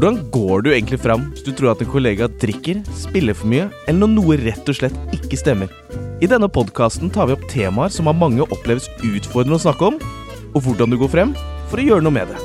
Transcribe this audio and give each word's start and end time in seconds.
Hvordan 0.00 0.30
går 0.32 0.62
du 0.64 0.68
egentlig 0.72 0.96
fram 0.96 1.26
hvis 1.28 1.42
du 1.44 1.50
tror 1.52 1.74
at 1.74 1.82
en 1.84 1.88
kollega 1.92 2.24
drikker, 2.40 2.78
spiller 2.96 3.36
for 3.36 3.50
mye, 3.52 3.66
eller 3.84 3.98
når 4.00 4.08
noe 4.14 4.36
rett 4.40 4.68
og 4.72 4.76
slett 4.78 4.94
ikke 5.12 5.36
stemmer? 5.36 5.68
I 6.24 6.28
denne 6.30 6.48
podkasten 6.48 7.10
tar 7.12 7.26
vi 7.28 7.34
opp 7.34 7.42
temaer 7.50 7.92
som 7.92 8.08
av 8.08 8.16
mange 8.16 8.46
oppleves 8.46 8.86
utfordrende 9.04 9.58
å 9.58 9.60
snakke 9.60 9.90
om, 9.90 9.98
og 10.56 10.64
hvordan 10.64 10.88
du 10.88 10.96
går 11.02 11.10
frem 11.12 11.34
for 11.68 11.82
å 11.82 11.84
gjøre 11.84 12.04
noe 12.06 12.16
med 12.16 12.32
det. 12.32 12.40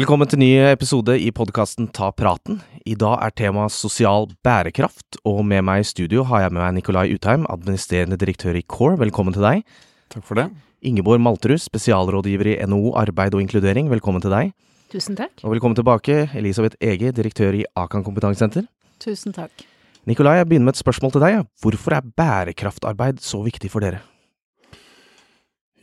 Velkommen 0.00 0.32
til 0.32 0.40
ny 0.40 0.48
episode 0.70 1.18
i 1.20 1.28
podkasten 1.36 1.90
Ta 1.92 2.08
praten. 2.08 2.62
I 2.88 2.96
dag 2.96 3.18
er 3.26 3.34
temaet 3.36 3.76
sosial 3.76 4.30
bærekraft, 4.48 5.20
og 5.28 5.42
med 5.44 5.66
meg 5.68 5.84
i 5.84 5.90
studio 5.90 6.24
har 6.32 6.46
jeg 6.46 6.56
med 6.56 6.64
meg 6.64 6.78
Nikolai 6.78 7.04
Utheim, 7.12 7.44
administrerende 7.52 8.16
direktør 8.16 8.56
i 8.56 8.64
CORE. 8.64 8.96
Velkommen 9.04 9.36
til 9.36 9.44
deg. 9.44 9.68
Takk 10.08 10.24
for 10.24 10.40
det. 10.40 10.48
Ingeborg 10.78 11.18
Malterud, 11.18 11.58
spesialrådgiver 11.58 12.52
i 12.52 12.58
NHO 12.70 12.92
arbeid 13.00 13.34
og 13.34 13.42
inkludering. 13.42 13.88
Velkommen 13.90 14.22
til 14.22 14.30
deg. 14.30 14.52
Tusen 14.92 15.16
takk. 15.18 15.34
Og 15.42 15.50
velkommen 15.56 15.76
tilbake, 15.76 16.28
Elisabeth 16.38 16.78
Ege, 16.80 17.10
direktør 17.12 17.56
i 17.58 17.64
Akan 17.76 18.04
kompetansesenter. 18.06 18.68
Tusen 19.02 19.34
takk. 19.34 19.64
Nikolai, 20.08 20.38
jeg 20.38 20.48
begynner 20.48 20.70
med 20.70 20.76
et 20.76 20.80
spørsmål 20.80 21.12
til 21.16 21.24
deg. 21.24 21.40
Hvorfor 21.60 21.98
er 21.98 22.06
bærekraftarbeid 22.16 23.18
så 23.20 23.42
viktig 23.42 23.70
for 23.72 23.84
dere? 23.84 24.00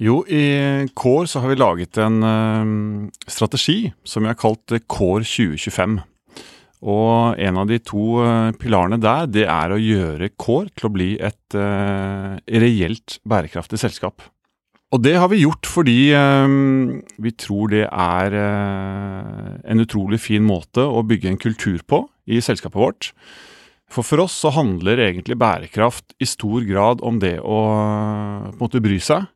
Jo, 0.02 0.24
i 0.28 0.88
Kår 0.96 1.28
så 1.32 1.44
har 1.44 1.52
vi 1.52 1.60
laget 1.60 2.00
en 2.04 2.24
uh, 2.24 3.12
strategi 3.28 3.92
som 4.08 4.24
vi 4.24 4.32
har 4.32 4.40
kalt 4.40 4.78
Kår 4.88 5.28
2025. 5.28 6.00
Og 6.86 7.42
en 7.42 7.60
av 7.60 7.68
de 7.68 7.82
to 7.84 8.24
uh, 8.24 8.56
pilarene 8.60 9.00
der, 9.04 9.28
det 9.28 9.46
er 9.46 9.76
å 9.76 9.80
gjøre 9.80 10.32
Kår 10.40 10.72
til 10.72 10.88
å 10.88 10.94
bli 10.96 11.10
et 11.20 11.56
reelt 11.56 13.20
bærekraftig 13.28 13.80
selskap. 13.84 14.24
Og 14.96 15.02
det 15.04 15.18
har 15.20 15.28
vi 15.28 15.42
gjort 15.42 15.68
fordi 15.68 16.00
vi 16.16 17.32
tror 17.36 17.74
det 17.74 17.84
er 17.84 18.36
en 18.40 19.84
utrolig 19.84 20.22
fin 20.24 20.46
måte 20.46 20.86
å 20.88 21.04
bygge 21.04 21.34
en 21.34 21.42
kultur 21.42 21.82
på 21.84 22.06
i 22.32 22.40
selskapet 22.40 22.80
vårt. 22.80 23.10
For 23.92 24.08
for 24.08 24.24
oss 24.24 24.38
så 24.40 24.54
handler 24.56 25.04
egentlig 25.04 25.36
bærekraft 25.42 26.16
i 26.24 26.30
stor 26.30 26.64
grad 26.64 27.04
om 27.04 27.20
det 27.20 27.42
å 27.44 27.60
på 27.68 28.56
en 28.56 28.62
måte 28.62 28.84
bry 28.86 29.02
seg 29.04 29.28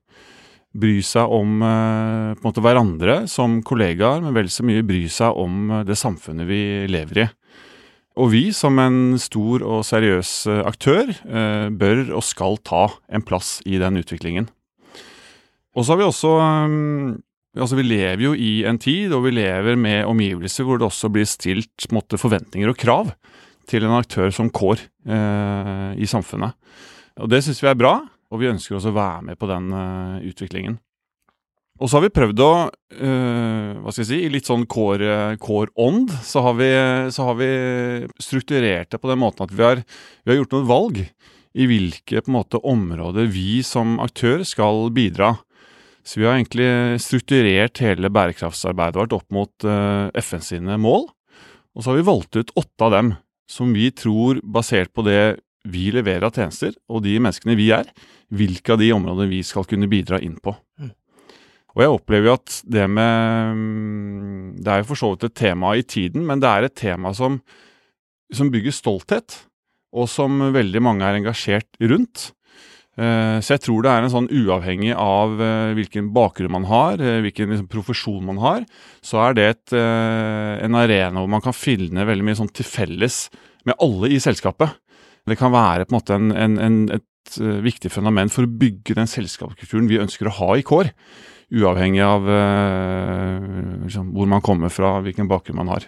bry 0.78 1.00
seg 1.06 1.31
om 1.34 1.64
eh, 1.66 2.36
på 2.38 2.44
en 2.44 2.45
måte 2.45 2.64
hverandre 2.64 3.17
som 3.31 3.59
kollegaer, 3.66 4.22
men 4.23 4.36
vel 4.36 4.50
så 4.53 4.66
mye 4.67 4.86
bry 4.86 5.06
seg 5.12 5.38
om 5.39 5.72
eh, 5.72 5.86
det 5.88 5.97
samfunnet 6.00 6.50
vi 6.50 6.62
lever 6.91 7.23
i. 7.25 7.28
Og 8.19 8.31
vi 8.34 8.44
som 8.56 8.78
en 8.81 9.17
stor 9.22 9.64
og 9.64 9.86
seriøs 9.88 10.34
eh, 10.52 10.64
aktør 10.67 11.14
bør 11.72 12.06
og 12.19 12.23
skal 12.25 12.59
ta 12.67 12.86
en 13.08 13.25
plass 13.25 13.59
i 13.66 13.80
den 13.81 14.02
utviklingen. 14.02 14.50
Og 15.78 15.86
så 15.86 15.94
har 15.94 16.02
vi 16.02 16.08
også 16.09 16.36
Altså, 17.59 17.73
vi 17.80 17.84
lever 17.84 18.22
jo 18.22 18.31
i 18.38 18.62
en 18.70 18.78
tid, 18.78 19.09
og 19.12 19.23
vi 19.25 19.31
lever 19.34 19.73
med 19.75 20.06
omgivelser 20.06 20.64
hvor 20.64 20.78
det 20.78 20.86
også 20.86 21.09
blir 21.12 21.25
stilt 21.28 21.88
måte, 21.92 22.20
forventninger 22.22 22.70
og 22.70 22.78
krav 22.78 23.09
til 23.67 23.88
en 23.88 23.95
aktør 23.97 24.30
som 24.31 24.52
Kår 24.53 24.78
eh, 25.09 25.97
i 25.97 26.08
samfunnet. 26.08 26.53
Og 27.20 27.31
det 27.34 27.42
syns 27.44 27.64
vi 27.66 27.72
er 27.72 27.80
bra 27.81 27.95
og 28.30 28.42
vi 28.42 28.52
ønsker 28.52 28.78
også 28.78 28.92
å 28.92 28.97
være 28.97 29.25
med 29.31 29.40
på 29.40 29.50
den 29.50 29.73
eh, 29.73 30.30
utviklingen. 30.30 30.78
Og 31.80 31.88
så 31.88 31.97
har 31.97 32.03
vi 32.06 32.12
prøvd 32.14 32.42
å, 32.44 32.52
eh, 32.92 33.80
hva 33.80 33.92
skal 33.94 34.03
jeg 34.03 34.09
si, 34.09 34.20
i 34.25 34.31
litt 34.34 34.50
sånn 34.50 34.66
Kår-ånd 34.70 36.12
så, 36.28 36.44
så 36.44 37.28
har 37.30 37.38
vi 37.40 37.52
strukturert 38.20 38.92
det 38.92 39.00
på 39.00 39.09
den 39.09 39.22
måten 39.22 39.45
at 39.45 39.53
vi 39.56 39.64
har, 39.64 39.84
vi 40.25 40.34
har 40.34 40.42
gjort 40.42 40.58
noen 40.58 40.70
valg 40.70 41.00
i 41.00 41.66
hvilke 41.66 42.22
måte, 42.30 42.59
områder 42.62 43.31
vi 43.31 43.64
som 43.66 43.97
aktør 44.03 44.44
skal 44.45 44.92
bidra. 44.94 45.38
Så 46.05 46.22
vi 46.22 46.25
har 46.28 46.38
egentlig 46.38 47.00
strukturert 47.03 47.81
hele 47.83 48.11
bærekraftsarbeidet 48.14 49.00
vårt 49.02 49.16
opp 49.19 49.28
mot 49.36 49.67
uh, 49.67 50.09
FN 50.22 50.44
sine 50.45 50.78
mål. 50.81 51.09
Og 51.75 51.83
så 51.83 51.91
har 51.91 52.00
vi 52.00 52.08
valgt 52.08 52.39
ut 52.39 52.56
åtte 52.58 52.88
av 52.88 52.95
dem 52.95 53.11
som 53.50 53.73
vi 53.73 53.89
tror, 53.91 54.41
basert 54.45 54.94
på 54.94 55.03
det 55.06 55.40
vi 55.69 55.90
leverer 55.91 56.28
av 56.28 56.35
tjenester, 56.38 56.74
og 56.90 57.03
de 57.06 57.18
menneskene 57.22 57.57
vi 57.59 57.69
er, 57.75 57.90
hvilke 58.29 58.75
av 58.75 58.81
de 58.81 58.91
områdene 58.96 59.29
vi 59.31 59.41
skal 59.46 59.66
kunne 59.69 59.90
bidra 59.91 60.22
inn 60.24 60.38
på. 60.41 60.53
Mm. 60.79 60.94
Og 61.75 61.84
jeg 61.84 61.94
opplever 61.94 62.29
jo 62.29 62.35
at 62.35 62.56
det 62.66 62.85
med 62.90 63.57
mm, 63.57 64.45
Det 64.59 64.72
er 64.74 64.81
jo 64.81 64.88
for 64.90 65.00
så 65.00 65.12
vidt 65.13 65.28
et 65.28 65.38
tema 65.38 65.75
i 65.78 65.85
tiden, 65.85 66.25
men 66.25 66.41
det 66.41 66.50
er 66.50 66.66
et 66.66 66.78
tema 66.78 67.13
som, 67.16 67.40
som 68.34 68.50
bygger 68.53 68.75
stolthet, 68.75 69.38
og 69.94 70.09
som 70.09 70.41
veldig 70.53 70.81
mange 70.85 71.06
er 71.06 71.18
engasjert 71.19 71.69
rundt. 71.81 72.31
Eh, 73.00 73.38
så 73.40 73.56
jeg 73.56 73.64
tror 73.64 73.84
det 73.86 73.92
er 73.94 74.04
en 74.04 74.12
sånn 74.12 74.28
uavhengig 74.28 74.92
av 75.00 75.40
eh, 75.40 75.72
hvilken 75.78 76.10
bakgrunn 76.16 76.52
man 76.58 76.66
har, 76.68 77.00
eh, 77.00 77.22
hvilken 77.24 77.54
liksom, 77.54 77.70
profesjon 77.72 78.26
man 78.28 78.42
har, 78.44 78.66
så 79.06 79.22
er 79.24 79.38
det 79.38 79.46
et, 79.54 79.76
en 79.78 80.76
arena 80.76 81.22
hvor 81.22 81.32
man 81.32 81.44
kan 81.44 81.56
finne 81.56 82.08
veldig 82.08 82.26
mye 82.28 82.40
sånn 82.42 82.52
til 82.52 82.68
felles 82.68 83.28
med 83.68 83.78
alle 83.80 84.12
i 84.12 84.20
selskapet. 84.20 84.76
Det 85.30 85.38
kan 85.40 85.54
være 85.54 85.86
på 85.86 85.94
en 85.94 86.00
måte 86.00 86.18
en, 86.18 86.34
en, 86.34 86.58
en, 86.66 86.80
et 86.98 87.40
viktig 87.64 87.92
fundament 87.94 88.34
for 88.34 88.48
å 88.48 88.52
bygge 88.60 88.98
den 88.98 89.08
selskapskulturen 89.08 89.88
vi 89.88 90.02
ønsker 90.02 90.28
å 90.28 90.36
ha 90.40 90.58
i 90.58 90.66
Kår. 90.66 90.90
Uavhengig 91.60 92.02
av 92.06 92.26
liksom, 93.86 94.12
hvor 94.18 94.30
man 94.30 94.44
kommer 94.46 94.74
fra, 94.74 94.98
hvilken 95.06 95.30
bakgrunn 95.30 95.62
man 95.62 95.72
har. 95.76 95.88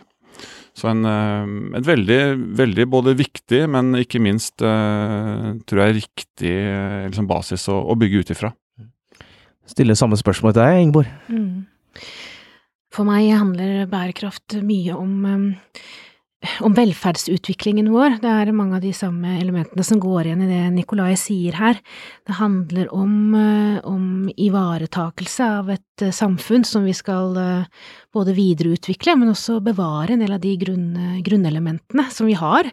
Så 0.78 0.88
en, 0.92 1.04
uh, 1.04 1.78
et 1.78 1.88
veldig, 1.88 2.22
veldig 2.60 2.88
både 2.92 3.16
viktig, 3.20 3.66
men 3.72 3.94
ikke 4.00 4.22
minst 4.24 4.58
tror 4.62 5.84
jeg 5.84 5.98
riktig 6.00 6.56
liksom 7.12 7.28
basis 7.30 7.68
å, 7.72 7.82
å 7.92 7.98
bygge 8.00 8.24
ut 8.24 8.34
ifra. 8.36 8.54
Stille 9.68 9.96
samme 10.00 10.18
spørsmål 10.20 10.56
til 10.56 10.64
deg, 10.64 10.84
Ingeborg. 10.86 11.12
Mm. 11.32 12.00
For 12.92 13.08
meg 13.08 13.30
handler 13.36 13.86
bærekraft 13.92 14.58
mye 14.68 14.96
om 14.98 15.28
om 16.66 16.74
velferdsutviklingen 16.74 17.92
vår. 17.94 18.18
Det 18.22 18.30
er 18.30 18.52
mange 18.56 18.80
av 18.80 18.84
de 18.84 18.92
samme 18.96 19.36
elementene 19.38 19.86
som 19.86 20.00
går 20.02 20.30
igjen 20.30 20.42
i 20.46 20.50
det 20.50 20.62
Nikolai 20.74 21.14
sier 21.20 21.58
her. 21.60 21.78
Det 22.26 22.38
handler 22.40 22.90
om, 22.96 23.36
eh, 23.36 23.80
om 23.86 24.30
ivaretakelse 24.34 25.50
av 25.60 25.70
et 25.70 25.91
eh, 26.02 26.14
samfunn 26.16 26.66
som 26.68 26.86
vi 26.88 26.94
skal 26.98 27.38
eh, 27.38 27.88
både 28.12 28.34
videreutvikle, 28.36 29.16
men 29.20 29.32
også 29.32 29.60
bevare 29.64 30.16
en 30.16 30.24
del 30.24 30.34
av 30.36 30.42
de 30.44 30.52
grunn, 30.60 31.22
grunnelementene 31.24 32.06
som 32.12 32.28
vi 32.28 32.34
har, 32.36 32.68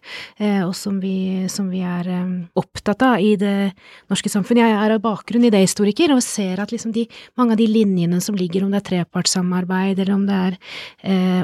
og 0.66 0.72
som 0.74 0.96
vi, 0.98 1.46
som 1.46 1.68
vi, 1.70 1.84
er 1.86 2.08
opptatt 2.58 3.04
av 3.06 3.22
i 3.22 3.36
det 3.38 3.70
norske 4.10 4.32
samfunn. 4.32 4.58
Jeg 4.58 4.74
er 4.74 4.94
av 4.96 5.04
bakgrunn 5.04 5.46
idéhistoriker 5.46 6.10
og 6.10 6.24
ser 6.26 6.58
at 6.58 6.74
liksom 6.74 6.90
de, 6.96 7.04
mange 7.38 7.54
av 7.54 7.60
de 7.62 7.68
linjene 7.70 8.18
som 8.24 8.34
ligger, 8.34 8.66
om 8.66 8.74
det 8.74 8.80
er 8.80 8.88
trepartssamarbeid, 8.88 10.02
eller 10.02 10.16
om 10.16 10.26
det 10.26 10.40
er, 10.48 10.58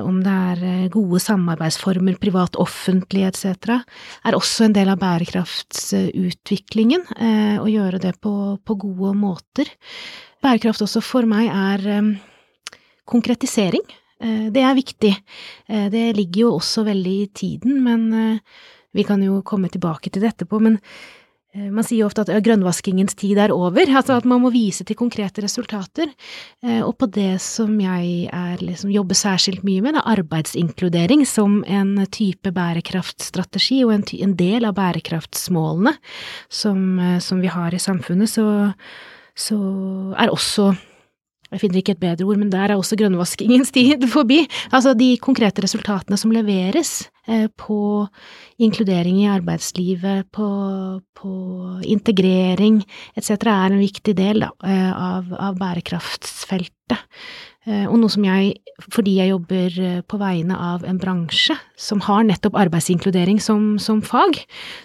om 0.02 0.18
det 0.26 0.34
er 0.34 0.90
gode 0.90 1.22
samarbeidsformer 1.22 2.18
privat-offentlig 2.18 3.28
etc., 3.30 3.78
er 4.26 4.34
også 4.34 4.66
en 4.66 4.74
del 4.74 4.90
av 4.90 4.98
bærekraftsutviklingen, 5.04 7.02
eh, 7.18 7.56
å 7.62 7.66
gjøre 7.70 7.98
det 8.02 8.14
på, 8.22 8.58
på, 8.64 8.74
gode 8.84 9.14
måter. 9.18 9.66
Bærekraft 10.44 10.84
også 10.84 11.02
for 11.04 11.28
meg 11.28 11.48
er 11.48 11.88
eh, 11.96 12.78
konkretisering. 13.08 13.84
Eh, 14.20 14.46
det 14.54 14.62
er 14.62 14.78
viktig. 14.78 15.12
Det 15.66 16.06
ligger 16.16 16.46
jo 16.46 16.54
også 16.58 16.84
veldig 16.86 17.18
i 17.22 17.28
tiden, 17.34 17.80
men 17.84 18.40
vi 18.94 19.02
kan 19.02 19.22
jo 19.24 19.40
komme 19.42 19.70
tilbake 19.72 20.12
til 20.12 20.22
det 20.22 20.34
etterpå. 20.34 20.60
Men 20.62 20.78
Eh, 21.54 21.70
man 21.70 21.86
sier 21.86 22.02
jo 22.02 22.08
ofte 22.08 22.24
at 22.24 22.32
grønnvaskingens 22.44 23.14
tid 23.18 23.38
er 23.38 23.54
over, 23.54 23.86
altså 23.86 24.16
at 24.18 24.26
man 24.28 24.42
må 24.42 24.50
vise 24.54 24.84
til 24.86 24.98
konkrete 24.98 25.44
resultater. 25.44 26.10
Eh, 26.64 26.80
og 26.82 26.96
på 26.98 27.08
det 27.14 27.38
som 27.42 27.76
jeg 27.80 28.28
er, 28.34 28.58
liksom, 28.62 28.92
jobber 28.94 29.18
særskilt 29.18 29.64
mye 29.66 29.84
med, 29.84 30.00
er 30.00 30.12
arbeidsinkludering 30.16 31.24
som 31.28 31.62
en 31.70 31.96
type 32.10 32.50
bærekraftstrategi 32.54 33.84
og 33.86 33.94
en, 33.94 34.06
en 34.26 34.36
del 34.38 34.66
av 34.68 34.76
bærekraftsmålene 34.78 35.94
som, 36.50 36.86
eh, 36.98 37.18
som, 37.22 37.42
vi 37.44 37.52
har 37.54 37.74
i 37.74 37.82
samfunnet, 37.82 38.34
så, 38.34 38.48
så 39.36 39.58
er 40.18 40.32
også 40.32 40.72
jeg 41.54 41.60
finner 41.62 41.78
ikke 41.78 41.94
et 41.94 42.02
bedre 42.02 42.26
ord, 42.26 42.38
men 42.40 42.50
der 42.50 42.72
er 42.72 42.78
også 42.78 42.96
grønnvaskingens 42.98 43.70
tid 43.76 44.02
forbi. 44.10 44.40
Altså 44.74 44.94
de 44.98 45.12
konkrete 45.22 45.62
resultatene 45.62 46.18
som 46.18 46.32
leveres 46.34 47.06
eh, 47.30 47.46
på 47.46 48.06
inkludering 48.58 49.20
i 49.22 49.30
arbeidslivet, 49.30 50.26
på, 50.34 50.48
på 51.14 51.34
integrering 51.86 52.82
etc., 53.14 53.36
er 53.46 53.70
en 53.70 53.82
viktig 53.82 54.16
del 54.18 54.42
da, 54.46 54.50
eh, 54.66 54.90
av, 54.90 55.30
av 55.38 55.60
bærekraftsfeltet. 55.60 56.98
Eh, 57.64 57.86
og 57.88 57.96
noe 57.96 58.12
som 58.12 58.24
jeg, 58.26 58.58
fordi 58.92 59.14
jeg 59.16 59.30
jobber 59.30 59.76
eh, 59.80 60.00
på 60.04 60.18
vegne 60.20 60.56
av 60.60 60.82
en 60.84 60.98
bransje 61.00 61.56
som 61.80 62.02
har 62.04 62.26
nettopp 62.28 62.58
arbeidsinkludering 62.60 63.38
som, 63.40 63.78
som 63.80 64.02
fag, 64.04 64.36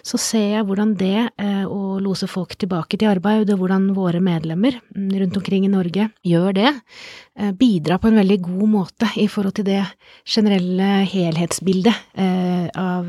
så 0.06 0.20
ser 0.22 0.46
jeg 0.54 0.68
hvordan 0.68 0.94
det 1.00 1.26
eh, 1.28 1.66
å 1.68 1.98
lose 2.00 2.30
folk 2.32 2.56
tilbake 2.56 2.96
til 2.96 3.12
arbeid, 3.12 3.52
og 3.52 3.60
hvordan 3.60 3.90
våre 3.98 4.24
medlemmer 4.24 4.80
mm, 4.96 5.10
rundt 5.24 5.40
omkring 5.42 5.68
i 5.68 5.74
Norge 5.74 6.08
gjør 6.24 6.56
det, 6.56 6.72
bidrar 7.56 8.02
på 8.04 8.10
en 8.10 8.18
veldig 8.20 8.36
god 8.44 8.68
måte 8.68 9.08
i 9.22 9.30
forhold 9.32 9.54
til 9.56 9.68
det 9.70 9.80
generelle 10.28 11.06
helhetsbildet 11.08 12.18
av 12.76 13.08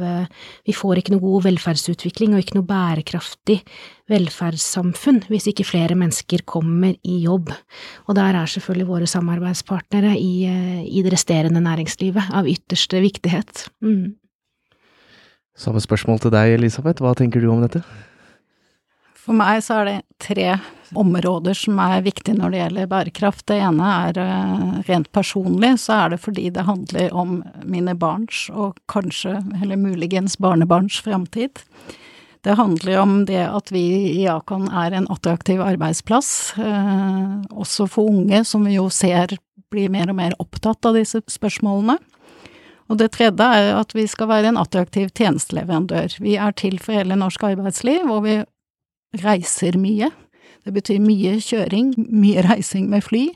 Vi 0.62 0.75
får 0.76 1.00
ikke 1.00 1.17
noe 1.17 1.25
god 1.25 1.49
velferdsutvikling 1.49 2.37
og 2.37 2.44
ikke 2.44 2.61
noe 2.61 2.69
bærekraftig 2.69 3.56
velferdssamfunn 4.10 5.22
hvis 5.30 5.48
ikke 5.50 5.66
flere 5.68 5.96
mennesker 5.98 6.44
kommer 6.48 6.96
i 7.06 7.20
jobb. 7.24 7.52
Og 8.08 8.18
der 8.18 8.36
er 8.36 8.50
selvfølgelig 8.50 8.88
våre 8.90 9.10
samarbeidspartnere 9.10 10.16
i, 10.18 10.34
eh, 10.50 10.82
i 10.84 11.04
det 11.06 11.14
resterende 11.14 11.62
næringslivet 11.64 12.32
av 12.34 12.48
ytterste 12.50 13.00
viktighet. 13.02 13.68
Mm. 13.80 14.16
Samme 15.56 15.80
spørsmål 15.82 16.22
til 16.22 16.32
deg, 16.32 16.54
Elisabeth. 16.56 17.02
Hva 17.02 17.14
tenker 17.14 17.42
du 17.42 17.50
om 17.52 17.64
dette? 17.64 17.82
For 19.20 19.36
meg 19.36 19.60
så 19.62 19.82
er 19.82 19.88
det 19.88 19.98
tre 20.22 20.54
områder 20.96 21.54
som 21.54 21.78
er 21.82 22.02
viktige 22.02 22.38
når 22.38 22.52
det 22.52 22.60
gjelder 22.62 22.90
bærekraft. 22.90 23.44
Det 23.50 23.58
ene 23.62 23.90
er 24.08 24.20
eh, 24.22 24.78
rent 24.88 25.10
personlig, 25.14 25.74
så 25.82 25.98
er 26.04 26.14
det 26.14 26.20
fordi 26.24 26.48
det 26.54 26.66
handler 26.66 27.12
om 27.14 27.40
mine 27.68 27.94
barns, 27.98 28.48
og 28.50 28.80
kanskje, 28.90 29.36
eller 29.60 29.78
muligens 29.80 30.38
barnebarns, 30.40 30.98
framtid. 31.04 31.62
Det 32.40 32.56
handler 32.56 32.98
om 33.02 33.25
det 33.28 33.42
at 33.44 33.69
vi 33.72 33.84
i 34.22 34.25
Akan 34.31 34.69
er 34.72 34.94
en 34.96 35.08
attraktiv 35.12 35.60
arbeidsplass, 35.60 36.54
eh, 36.56 37.34
også 37.52 37.87
for 37.90 38.08
unge, 38.08 38.44
som 38.48 38.64
vi 38.64 38.78
jo 38.78 38.88
ser 38.88 39.37
blir 39.70 39.92
mer 39.92 40.10
og 40.10 40.16
mer 40.19 40.34
opptatt 40.42 40.87
av 40.88 40.96
disse 40.96 41.20
spørsmålene. 41.31 41.98
Og 42.90 42.98
det 42.98 43.12
tredje 43.14 43.44
er 43.44 43.75
at 43.78 43.92
vi 43.94 44.06
skal 44.10 44.31
være 44.32 44.50
en 44.50 44.58
attraktiv 44.58 45.12
tjenesteleverandør. 45.14 46.16
Vi 46.19 46.34
er 46.40 46.56
til 46.58 46.81
for 46.82 46.96
hele 46.96 47.19
norsk 47.19 47.44
arbeidsliv, 47.52 48.08
og 48.10 48.25
vi 48.25 48.40
reiser 49.22 49.78
mye. 49.78 50.10
Det 50.66 50.75
betyr 50.75 50.98
mye 51.02 51.36
kjøring, 51.44 51.94
mye 52.10 52.43
reising 52.48 52.88
med 52.90 53.04
fly. 53.06 53.28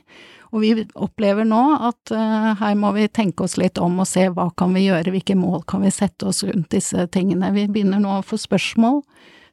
Og 0.55 0.61
vi 0.63 0.85
opplever 0.95 1.43
nå 1.47 1.61
at 1.83 2.13
uh, 2.15 2.53
her 2.61 2.75
må 2.79 2.93
vi 2.95 3.09
tenke 3.11 3.43
oss 3.43 3.57
litt 3.59 3.79
om 3.81 3.99
og 3.99 4.07
se 4.07 4.29
hva 4.31 4.47
kan 4.55 4.71
vi 4.75 4.85
gjøre, 4.85 5.11
hvilke 5.11 5.35
mål 5.35 5.65
kan 5.67 5.83
vi 5.83 5.91
sette 5.91 6.29
oss 6.29 6.45
rundt 6.47 6.71
disse 6.71 7.07
tingene. 7.11 7.51
Vi 7.51 7.67
begynner 7.67 7.99
nå 7.99 8.21
å 8.21 8.25
få 8.25 8.39
spørsmål 8.39 9.01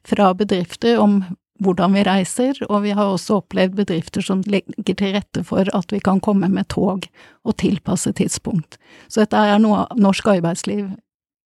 fra 0.07 0.31
bedrifter 0.37 1.01
om 1.03 1.21
hvordan 1.63 1.93
vi 1.95 2.03
reiser, 2.07 2.57
og 2.69 2.83
vi 2.85 2.95
har 2.95 3.11
også 3.11 3.41
opplevd 3.41 3.75
bedrifter 3.77 4.23
som 4.25 4.41
legger 4.47 4.95
til 4.99 5.13
rette 5.15 5.43
for 5.47 5.67
at 5.75 5.93
vi 5.93 5.99
kan 6.03 6.21
komme 6.23 6.49
med 6.51 6.67
tog 6.73 7.07
og 7.43 7.57
tilpasse 7.61 8.11
tidspunkt. 8.17 8.79
Så 9.07 9.23
dette 9.23 9.39
er 9.39 9.61
noe 9.63 9.85
norsk 9.99 10.27
arbeidsliv 10.33 10.89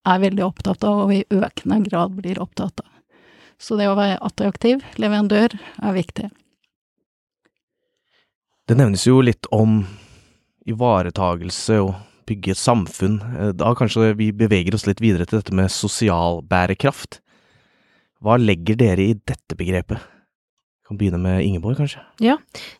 er 0.07 0.24
veldig 0.24 0.45
opptatt 0.45 0.86
av, 0.88 1.06
og 1.06 1.13
i 1.13 1.25
økende 1.33 1.81
grad 1.89 2.15
blir 2.18 2.39
opptatt 2.42 2.86
av. 2.86 2.89
Så 3.60 3.77
det 3.77 3.89
å 3.89 3.98
være 3.98 4.21
attraktiv 4.24 4.86
leverandør 5.01 5.57
er 5.57 5.98
viktig. 5.98 6.30
Det 8.68 8.75
nevnes 8.75 9.06
jo 9.08 9.22
litt 9.24 9.48
om 9.56 9.80
ivaretagelse 10.68 11.78
og 11.86 11.94
bygge 12.28 12.52
et 12.52 12.60
samfunn. 12.60 13.22
Eh, 13.24 13.54
da 13.56 13.72
kanskje 13.80 14.12
vi 14.19 14.34
beveger 14.36 14.75
oss 14.75 14.84
litt 14.90 15.00
videre 15.00 15.24
til 15.24 15.40
dette 15.40 15.56
med 15.56 15.72
sosial 15.72 16.42
bærekraft. 16.44 17.22
Hva 18.19 18.36
legger 18.42 18.75
dere 18.75 19.06
i 19.06 19.16
dette 19.16 19.56
begrepet? 19.56 20.04
Kan 20.88 20.95
begynne 20.95 21.18
med 21.19 21.42
Ingeborg, 21.44 21.75
kanskje? 21.81 22.00
Ja, 22.24 22.38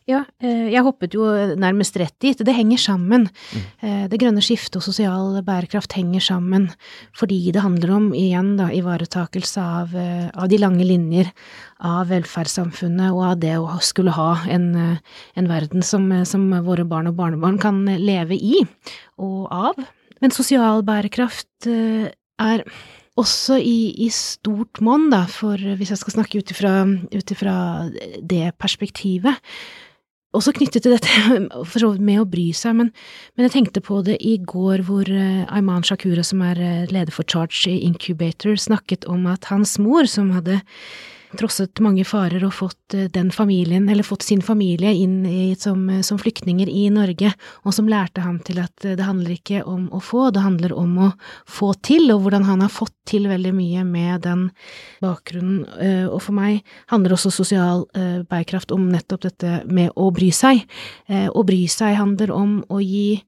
ja, 0.08 0.22
eh, 0.40 0.70
jeg 0.72 0.80
hoppet 0.86 1.12
jo 1.12 1.26
nærmest 1.60 1.96
rett 2.00 2.14
dit. 2.24 2.38
Det 2.40 2.54
henger 2.56 2.80
sammen. 2.80 3.26
Mm. 3.52 3.66
Eh, 3.84 4.06
det 4.08 4.20
grønne 4.22 4.40
skiftet 4.40 4.78
og 4.80 4.86
sosial 4.86 5.36
bærekraft 5.44 5.92
henger 5.92 6.24
sammen 6.24 6.70
fordi 7.12 7.52
det 7.52 7.60
handler 7.60 7.92
om, 7.98 8.06
igjen 8.16 8.54
da, 8.56 8.70
ivaretakelse 8.72 9.60
av, 9.60 9.92
eh, 9.92 10.30
av 10.32 10.48
de 10.48 10.56
lange 10.56 10.88
linjer 10.88 11.28
av 11.84 12.08
velferdssamfunnet 12.08 13.12
og 13.12 13.22
av 13.28 13.36
det 13.44 13.54
å 13.60 13.76
skulle 13.84 14.16
ha 14.16 14.40
en, 14.48 14.72
en 15.36 15.50
verden 15.52 15.84
som, 15.84 16.08
som 16.24 16.48
våre 16.64 16.88
barn 16.88 17.12
og 17.12 17.18
barnebarn 17.20 17.60
kan 17.60 17.84
leve 17.84 18.40
i 18.40 18.64
og 19.20 19.52
av. 19.52 19.76
Men 20.24 20.32
sosial 20.32 20.80
bærekraft 20.82 21.68
er 21.68 22.64
også 23.18 23.58
i, 23.58 23.90
i 24.06 24.08
stort 24.14 24.80
monn, 24.84 25.08
da, 25.12 25.24
for 25.30 25.58
hvis 25.58 25.92
jeg 25.94 26.00
skal 26.00 26.18
snakke 26.18 26.40
ut 26.40 26.54
ifra 26.54 27.52
det 28.22 28.52
perspektivet. 28.62 29.36
Også 30.36 30.52
knyttet 30.52 30.84
til 30.84 30.92
dette 30.92 31.08
for 31.70 31.80
så 31.80 31.92
vidt 31.94 32.04
med 32.04 32.20
å 32.20 32.28
bry 32.28 32.50
seg, 32.56 32.76
men, 32.76 32.90
men, 33.34 33.46
jeg 33.46 33.54
tenkte 33.56 33.84
på 33.84 34.02
det 34.06 34.18
i 34.20 34.36
går 34.38 34.84
hvor 34.86 35.08
uh, 35.08 35.46
Ayman 35.48 35.86
Shakura, 35.86 36.24
som 36.26 36.44
er 36.44 36.60
uh, 36.60 36.90
leder 36.92 37.14
for 37.14 37.26
Charge 37.28 37.72
Incubator, 37.72 38.58
snakket 38.60 39.08
om 39.08 39.24
at 39.30 39.48
hans 39.48 39.78
mor, 39.82 40.08
som 40.10 40.34
hadde 40.36 40.60
trosset 41.36 41.80
mange 41.84 42.04
farer 42.08 42.44
og 42.46 42.54
fått 42.56 42.94
eh, 42.96 43.08
den 43.12 43.30
familien, 43.34 43.88
eller 43.88 44.06
fått 44.06 44.24
sin 44.24 44.40
familie 44.44 44.92
inn 44.96 45.26
i, 45.26 45.54
som, 45.58 45.82
eh, 45.92 46.02
som, 46.06 46.18
flyktninger 46.18 46.68
i 46.70 46.86
Norge, 46.94 47.32
og 47.64 47.74
som 47.76 47.88
lærte 47.90 48.24
ham 48.24 48.38
til 48.46 48.60
at 48.62 48.86
eh, 48.86 48.96
det 48.98 49.06
handler 49.06 49.34
ikke 49.36 49.62
om 49.68 49.88
å 49.92 50.00
få, 50.04 50.28
det 50.34 50.44
handler 50.44 50.74
om 50.76 50.96
å 51.08 51.10
få 51.48 51.72
til, 51.84 52.08
og 52.14 52.24
hvordan 52.24 52.48
han 52.48 52.64
har 52.64 52.72
fått 52.72 52.94
til 53.08 53.28
veldig 53.28 53.52
mye 53.56 53.84
med 53.88 54.24
den 54.26 54.48
bakgrunnen. 55.02 55.62
Og 56.12 56.18
for 56.20 56.36
meg 56.36 56.58
handler 56.90 57.14
også 57.14 57.30
sosial 57.32 57.86
bærekraft 58.28 58.74
om 58.74 58.84
nettopp 58.92 59.24
dette 59.24 59.62
med 59.64 59.94
å 59.96 60.10
bry 60.12 60.28
seg. 60.34 60.60
Å 61.08 61.44
bry 61.48 61.62
seg 61.72 61.96
handler 61.96 62.34
om 62.36 62.58
å 62.68 62.82
gi 62.84 63.22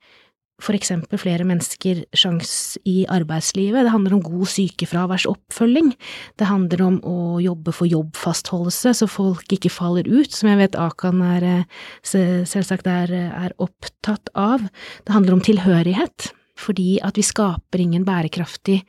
for 0.63 0.77
eksempel 0.77 1.21
flere 1.21 1.47
mennesker 1.49 2.05
sjans 2.17 2.79
i 2.89 3.05
arbeidslivet. 3.11 3.85
Det 3.87 3.95
handler 3.95 4.17
om 4.17 4.25
god 4.25 4.51
sykefraværsoppfølging. 4.53 5.93
Det 6.41 6.49
handler 6.49 6.85
om 6.87 6.99
å 7.07 7.39
jobbe 7.43 7.75
for 7.77 7.91
jobbfastholdelse, 7.91 8.95
så 9.01 9.09
folk 9.11 9.53
ikke 9.57 9.73
faller 9.73 10.09
ut, 10.09 10.33
som 10.33 10.51
jeg 10.53 10.61
vet 10.63 10.79
Akan 10.81 11.23
er, 11.23 11.49
eh, 11.53 12.45
selvsagt 12.45 12.87
er, 12.87 13.13
er 13.13 13.57
opptatt 13.59 14.29
av. 14.35 14.69
Det 15.05 15.17
handler 15.17 15.35
om 15.35 15.41
tilhørighet, 15.41 16.33
fordi 16.57 17.01
at 17.03 17.17
vi 17.17 17.25
skaper 17.25 17.81
ingen 17.81 18.05
bærekraftig 18.05 18.83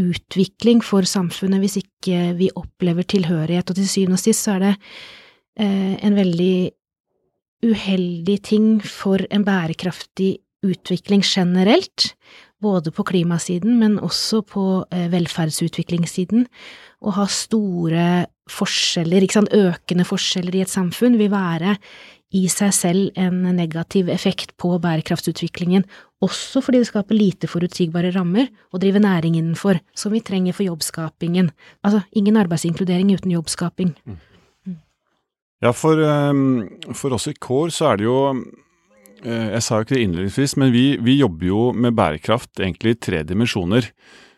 utvikling 0.00 0.82
for 0.82 1.06
samfunnet 1.06 1.62
hvis 1.62 1.78
ikke 1.84 2.34
vi 2.38 2.50
opplever 2.58 3.06
tilhørighet, 3.06 3.70
og 3.70 3.78
til 3.78 3.88
syvende 3.88 4.18
og 4.18 4.24
sist 4.24 4.46
så 4.46 4.56
er 4.56 4.64
det 4.64 4.72
eh, 5.62 5.94
en 6.04 6.16
veldig 6.18 6.56
uheldig 7.64 8.38
ting 8.44 8.66
for 8.82 9.22
en 9.30 9.44
bærekraftig 9.46 10.36
utvikling 10.64 11.22
generelt, 11.24 12.14
både 12.64 12.92
på 12.94 13.04
klimasiden, 13.04 13.78
men 13.80 13.98
også 14.02 14.42
på 14.48 14.64
eh, 14.94 15.08
velferdsutviklingssiden. 15.12 16.46
Å 17.04 17.14
ha 17.18 17.28
store 17.28 18.08
forskjeller, 18.50 19.24
ikke 19.24 19.40
sant, 19.40 19.54
økende 19.56 20.06
forskjeller 20.08 20.56
i 20.56 20.64
et 20.64 20.72
samfunn, 20.72 21.18
vil 21.20 21.32
være 21.32 21.76
i 22.34 22.46
seg 22.50 22.72
selv 22.74 23.20
en 23.20 23.44
negativ 23.54 24.08
effekt 24.10 24.56
på 24.58 24.72
bærekraftsutviklingen, 24.82 25.84
også 26.24 26.62
fordi 26.64 26.80
det 26.80 26.88
skaper 26.88 27.18
lite 27.18 27.50
forutsigbare 27.50 28.10
rammer 28.14 28.48
å 28.74 28.80
drive 28.82 29.02
næring 29.04 29.36
innenfor, 29.38 29.78
som 29.94 30.14
vi 30.14 30.22
trenger 30.24 30.56
for 30.56 30.66
jobbskapingen. 30.66 31.52
Altså, 31.84 32.02
ingen 32.16 32.40
arbeidsinkludering 32.40 33.12
uten 33.14 33.36
jobbskaping. 33.36 33.92
Mm. 34.08 34.80
Ja, 35.62 35.70
for, 35.72 36.00
ehm, 36.00 36.94
for 36.96 37.14
oss 37.14 37.28
i 37.30 37.36
Kår 37.38 37.70
så 37.72 37.92
er 37.92 38.00
det 38.00 38.08
jo 38.08 38.18
Eh, 38.32 38.63
jeg 39.24 39.62
sa 39.64 39.78
jo 39.78 39.86
ikke 39.86 39.94
det 39.96 40.04
innledningsvis, 40.04 40.54
men 40.60 40.72
vi, 40.74 40.84
vi, 41.00 41.14
jobber 41.16 41.48
jo 41.48 41.60
med 41.72 41.96
bærekraft 41.96 42.60
egentlig 42.60 42.94
i 42.94 42.98
tre 43.06 43.22
dimensjoner. 43.24 43.88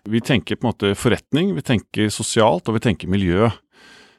Vi 0.07 0.23
tenker 0.23 0.59
på 0.59 0.67
en 0.67 0.71
måte 0.71 0.93
forretning, 0.99 1.51
vi 1.57 1.65
tenker 1.67 2.13
sosialt 2.15 2.69
og 2.71 2.79
vi 2.79 2.85
tenker 2.85 3.11
miljø. 3.11 3.49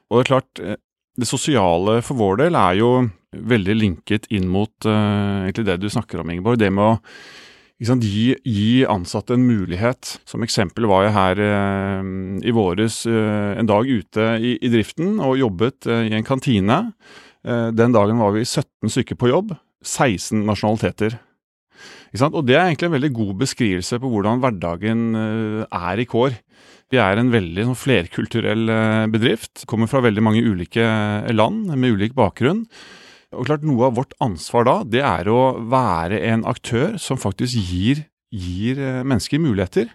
Og 0.09 0.19
det 0.19 0.23
er 0.25 0.31
klart, 0.31 0.61
eh, 0.63 0.79
det 1.17 1.27
sosiale 1.27 1.99
for 2.05 2.19
vår 2.19 2.43
del 2.43 2.57
er 2.59 2.77
jo 2.79 2.91
veldig 3.37 3.75
linket 3.75 4.29
inn 4.33 4.47
mot 4.49 4.71
uh, 4.87 5.43
egentlig 5.43 5.65
det 5.67 5.81
du 5.81 5.89
snakker 5.91 6.21
om, 6.21 6.29
Ingeborg. 6.31 6.59
Det 6.61 6.69
med 6.73 6.83
å 6.83 7.85
sant, 7.85 8.05
gi, 8.05 8.31
gi, 8.45 8.85
ansatte 8.89 9.35
en 9.35 9.45
mulighet. 9.45 10.15
Som 10.29 10.45
eksempel 10.45 10.87
var 10.89 11.07
jeg 11.07 11.15
her 11.17 11.41
uh, 11.41 12.11
i 12.39 12.53
våres 12.55 13.01
uh, 13.09 13.57
en 13.57 13.69
dag 13.69 13.89
ute 13.89 14.29
i, 14.39 14.55
i 14.61 14.71
driften 14.73 15.17
og 15.17 15.39
jobbet 15.41 15.89
i 15.89 16.13
en 16.17 16.27
kantine. 16.27 16.83
den 17.47 17.93
dagen 17.95 18.19
var 18.19 18.33
vi 18.35 18.45
17 18.45 18.91
stykker 18.91 19.15
på 19.15 19.29
jobb. 19.31 19.53
16 19.85 20.45
nasjonaliteter. 20.47 21.17
Og 22.15 22.43
det 22.47 22.55
er 22.55 22.67
egentlig 22.67 22.87
en 22.87 22.95
veldig 22.95 23.13
god 23.13 23.33
beskrivelse 23.43 23.99
på 24.01 24.09
hvordan 24.09 24.41
hverdagen 24.41 25.01
eh, 25.15 25.63
er 25.67 26.01
i 26.01 26.07
Kår. 26.07 26.37
Vi 26.89 26.99
er 27.03 27.19
en 27.19 27.33
veldig 27.33 27.67
sånn, 27.67 27.77
flerkulturell 27.77 28.71
eh, 28.71 29.07
bedrift. 29.11 29.65
Kommer 29.69 29.91
fra 29.91 30.01
veldig 30.05 30.23
mange 30.23 30.41
ulike 30.45 30.81
eh, 30.81 31.33
land 31.35 31.67
med 31.75 31.97
ulik 31.97 32.15
bakgrunn. 32.17 32.63
Og 33.35 33.49
klart 33.49 33.65
Noe 33.67 33.89
av 33.89 33.97
vårt 33.99 34.15
ansvar 34.23 34.65
da, 34.65 34.77
det 34.87 35.03
er 35.03 35.27
å 35.29 35.59
være 35.67 36.21
en 36.29 36.45
aktør 36.47 36.95
som 37.01 37.19
faktisk 37.19 37.59
gir, 37.59 38.05
gir 38.31 38.79
mennesker 39.03 39.41
muligheter. 39.43 39.91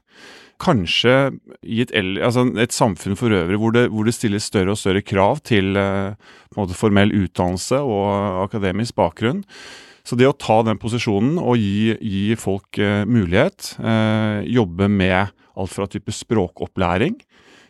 Kanskje 0.60 1.14
i 1.62 1.80
et, 1.84 1.94
altså 1.94 2.44
et, 2.60 2.74
samfunn 2.74 3.16
for 3.18 3.34
øvrig 3.34 3.56
hvor 3.58 3.72
det, 3.74 3.86
hvor 3.90 4.04
det, 4.06 4.16
stilles 4.16 4.44
større 4.46 4.74
og 4.74 4.80
større 4.80 5.02
krav 5.02 5.40
til 5.46 5.72
måte, 6.56 6.76
formell 6.76 7.14
utdannelse 7.24 7.80
og 7.80 8.44
akademisk 8.44 8.98
bakgrunn. 8.98 9.42
Så 10.02 10.18
det 10.18 10.26
å 10.26 10.34
ta 10.34 10.60
den 10.66 10.80
posisjonen 10.82 11.38
og 11.38 11.60
gi, 11.60 11.94
gi 12.02 12.38
folk 12.38 12.78
eh, 12.82 13.04
mulighet, 13.06 13.76
eh, 13.78 14.42
jobbe 14.50 14.88
med 14.90 15.30
alt 15.30 15.72
fra 15.72 15.86
type 15.90 16.14
språkopplæring, 16.14 17.20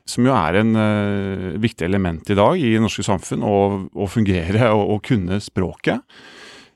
som 0.09 0.27
jo 0.27 0.33
er 0.35 0.61
en 0.62 0.79
eh, 0.81 1.49
viktig 1.61 1.87
element 1.87 2.33
i 2.33 2.39
dag 2.39 2.57
i 2.57 2.73
det 2.73 2.81
norske 2.83 3.05
samfunn, 3.05 3.45
å 3.45 4.09
fungere 4.11 4.71
og, 4.73 4.85
og, 4.97 5.03
kunne 5.11 5.43
språket. 5.45 6.01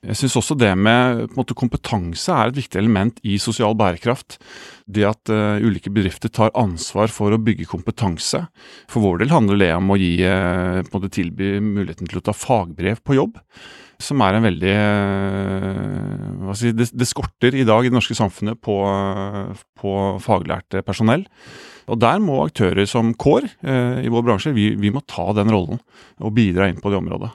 Jeg 0.07 0.19
syns 0.21 0.37
også 0.39 0.55
det 0.59 0.71
med 0.79 1.33
måte, 1.35 1.57
kompetanse 1.59 2.31
er 2.31 2.51
et 2.51 2.59
viktig 2.61 2.79
element 2.79 3.19
i 3.27 3.39
sosial 3.43 3.75
bærekraft. 3.79 4.39
Det 4.87 5.07
at 5.09 5.33
uh, 5.33 5.59
ulike 5.59 5.91
bedrifter 5.91 6.31
tar 6.31 6.55
ansvar 6.59 7.11
for 7.11 7.35
å 7.35 7.41
bygge 7.43 7.67
kompetanse. 7.71 8.45
For 8.91 9.03
vår 9.03 9.23
del 9.23 9.35
handler 9.35 9.59
det 9.59 9.73
om 9.75 9.91
å 9.91 9.99
gi, 9.99 10.13
uh, 10.23 10.85
måte, 10.93 11.11
tilby 11.13 11.57
muligheten 11.59 12.07
til 12.11 12.21
å 12.21 12.25
ta 12.29 12.37
fagbrev 12.37 13.03
på 13.03 13.17
jobb. 13.19 13.41
Som 14.03 14.21
er 14.23 14.37
en 14.37 14.47
veldig 14.47 14.75
uh, 14.77 16.53
si, 16.55 16.71
det, 16.77 16.93
det, 16.95 17.09
skorter 17.11 17.57
i 17.59 17.65
dag 17.67 17.83
i 17.83 17.91
det 17.91 17.97
norske 17.97 18.15
samfunnet 18.19 18.61
på, 18.63 18.77
på 19.81 19.97
faglærte 20.23 20.85
personell. 20.87 21.27
Og 21.91 21.99
der 22.03 22.23
må 22.23 22.45
aktører 22.45 22.87
som 22.91 23.13
KÅR 23.15 23.47
i 24.03 24.11
vår 24.11 24.25
bransje, 24.27 24.51
vi, 24.55 24.73
vi 24.75 24.91
må 24.91 25.05
ta 25.07 25.29
den 25.39 25.53
rollen 25.55 25.79
og 26.19 26.35
bidra 26.35 26.67
inn 26.67 26.83
på 26.83 26.91
det 26.91 26.99
området. 26.99 27.31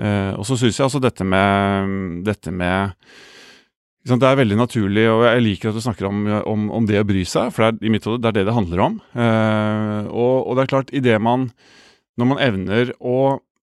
Uh, 0.00 0.32
og 0.40 0.46
så 0.48 0.56
syns 0.56 0.78
jeg 0.78 0.86
altså 0.86 1.00
dette 1.02 1.24
med, 1.28 2.22
dette 2.24 2.52
med 2.54 2.94
Det 4.08 4.16
er 4.16 4.38
veldig 4.38 4.56
naturlig, 4.56 5.04
og 5.12 5.26
jeg 5.26 5.42
liker 5.44 5.70
at 5.70 5.76
du 5.76 5.82
snakker 5.84 6.08
om, 6.08 6.22
om, 6.48 6.70
om 6.78 6.86
det 6.88 7.02
å 7.02 7.08
bry 7.08 7.24
seg, 7.28 7.50
for 7.52 7.66
det 7.66 7.68
er, 7.68 7.84
i 7.84 7.92
mitt 7.92 8.06
hode 8.08 8.22
det 8.22 8.30
er 8.30 8.38
det 8.38 8.46
det 8.48 8.56
handler 8.56 8.84
om. 8.86 8.96
Uh, 9.12 10.08
og, 10.08 10.36
og, 10.46 10.54
det 10.56 10.64
er 10.64 10.72
klart, 10.72 10.94
i 10.96 11.04
det 11.04 11.18
man 11.20 11.50
Når 12.16 12.30
man 12.30 12.40
evner 12.42 12.94
å 13.00 13.18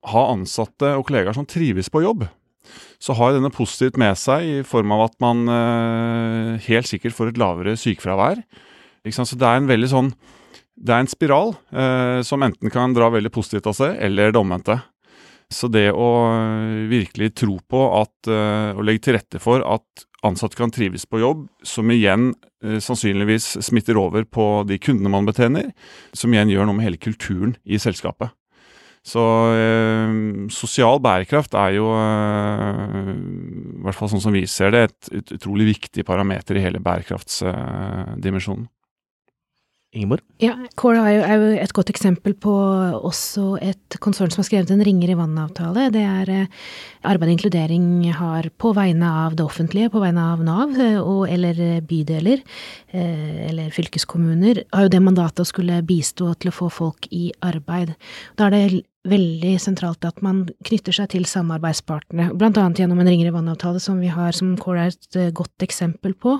ha 0.04 0.22
ansatte 0.32 0.94
og 0.98 1.06
kollegaer 1.08 1.36
som 1.36 1.48
trives 1.48 1.88
på 1.92 2.02
jobb, 2.04 2.26
så 3.00 3.16
har 3.16 3.36
denne 3.36 3.52
positivt 3.52 3.98
med 4.00 4.16
seg 4.20 4.48
i 4.48 4.56
form 4.64 4.92
av 4.96 5.06
at 5.10 5.14
man 5.20 5.44
uh, 5.48 6.56
helt 6.64 6.88
sikkert 6.88 7.16
får 7.16 7.32
et 7.32 7.40
lavere 7.40 7.76
sykefravær. 7.80 8.40
Så 9.12 9.36
det 9.36 9.44
er 9.44 9.60
en 9.60 9.68
veldig 9.68 9.88
sånn 9.90 10.06
Det 10.74 10.92
er 10.94 11.02
en 11.02 11.10
spiral 11.10 11.50
som 12.24 12.40
enten 12.42 12.72
kan 12.72 12.94
dra 12.96 13.10
veldig 13.12 13.30
positivt 13.30 13.68
av 13.68 13.76
seg, 13.76 13.98
eller 14.00 14.32
det 14.32 14.40
omvendte. 14.40 14.78
Så 15.54 15.70
det 15.70 15.90
å 15.94 16.08
virkelig 16.90 17.34
tro 17.38 17.60
på 17.70 17.84
at, 18.00 18.14
eh, 18.26 18.72
og 18.74 18.84
legge 18.86 19.06
til 19.06 19.18
rette 19.18 19.40
for 19.42 19.62
at 19.62 20.06
ansatte 20.24 20.58
kan 20.58 20.72
trives 20.72 21.04
på 21.06 21.20
jobb, 21.22 21.44
som 21.62 21.90
igjen 21.92 22.32
eh, 22.64 22.80
sannsynligvis 22.82 23.58
smitter 23.64 23.98
over 24.00 24.24
på 24.24 24.64
de 24.68 24.80
kundene 24.82 25.12
man 25.12 25.28
betjener, 25.28 25.70
som 26.16 26.32
igjen 26.34 26.52
gjør 26.52 26.68
noe 26.68 26.78
med 26.78 26.88
hele 26.88 27.00
kulturen 27.00 27.54
i 27.64 27.78
selskapet. 27.82 28.34
Så 29.04 29.20
eh, 29.52 30.14
sosial 30.54 31.02
bærekraft 31.04 31.54
er 31.60 31.76
jo, 31.76 31.90
eh, 31.92 33.10
i 33.12 33.82
hvert 33.84 33.98
fall 33.98 34.10
sånn 34.14 34.24
som 34.24 34.34
vi 34.34 34.46
ser 34.48 34.72
det, 34.72 34.86
et, 34.88 35.10
et 35.20 35.34
utrolig 35.36 35.68
viktig 35.74 36.06
parameter 36.08 36.56
i 36.56 36.64
hele 36.64 36.80
bærekraftsdimensjonen. 36.84 38.66
Ingeborg? 39.94 40.22
Ja, 40.42 40.54
Core 40.78 41.02
er 41.06 41.38
jo, 41.38 41.50
et 41.62 41.72
godt 41.76 41.90
eksempel 41.92 42.34
på 42.34 42.52
også 42.52 43.54
et 43.62 43.96
konsern 44.02 44.32
som 44.32 44.42
har 44.42 44.48
skrevet 44.48 44.72
en 44.74 44.82
ringer 44.84 45.12
i 45.12 45.16
vann-avtale. 45.18 45.86
Det 45.94 46.02
er 46.02 46.32
eh, 46.34 46.64
Arbeid 47.06 47.30
og 47.30 47.34
inkludering 47.36 47.86
har 48.18 48.48
på 48.58 48.72
vegne 48.76 49.10
av 49.24 49.36
det 49.38 49.44
offentlige, 49.46 49.92
på 49.94 50.02
vegne 50.02 50.24
av 50.34 50.42
Nav 50.44 50.74
eh, 50.80 50.98
og, 50.98 51.28
eller 51.30 51.84
bydeler 51.86 52.42
eh, 52.90 53.44
eller 53.50 53.70
fylkeskommuner, 53.74 54.64
har 54.74 54.88
jo 54.88 54.94
det 54.96 55.04
mandatet 55.04 55.44
å 55.44 55.48
skulle 55.48 55.82
bistå 55.86 56.32
til 56.40 56.50
å 56.50 56.56
få 56.58 56.72
folk 56.72 57.08
i 57.14 57.28
arbeid. 57.46 57.94
Da 58.38 58.48
er 58.48 58.56
det 58.56 58.84
veldig 59.04 59.56
sentralt 59.60 60.06
at 60.08 60.22
man 60.24 60.46
knytter 60.64 60.96
seg 60.96 61.10
til 61.12 61.26
samarbeidspartnere, 61.28 62.32
blant 62.40 62.56
annet 62.58 62.80
gjennom 62.80 63.02
en 63.02 63.10
ringer 63.10 63.28
ringere 63.28 63.36
vannavtale 63.36 63.82
som 63.82 63.98
vi 64.00 64.08
har, 64.10 64.32
som 64.32 64.56
Core 64.58 64.88
er 64.88 64.94
et 64.96 65.34
godt 65.36 65.66
eksempel 65.66 66.16
på. 66.16 66.38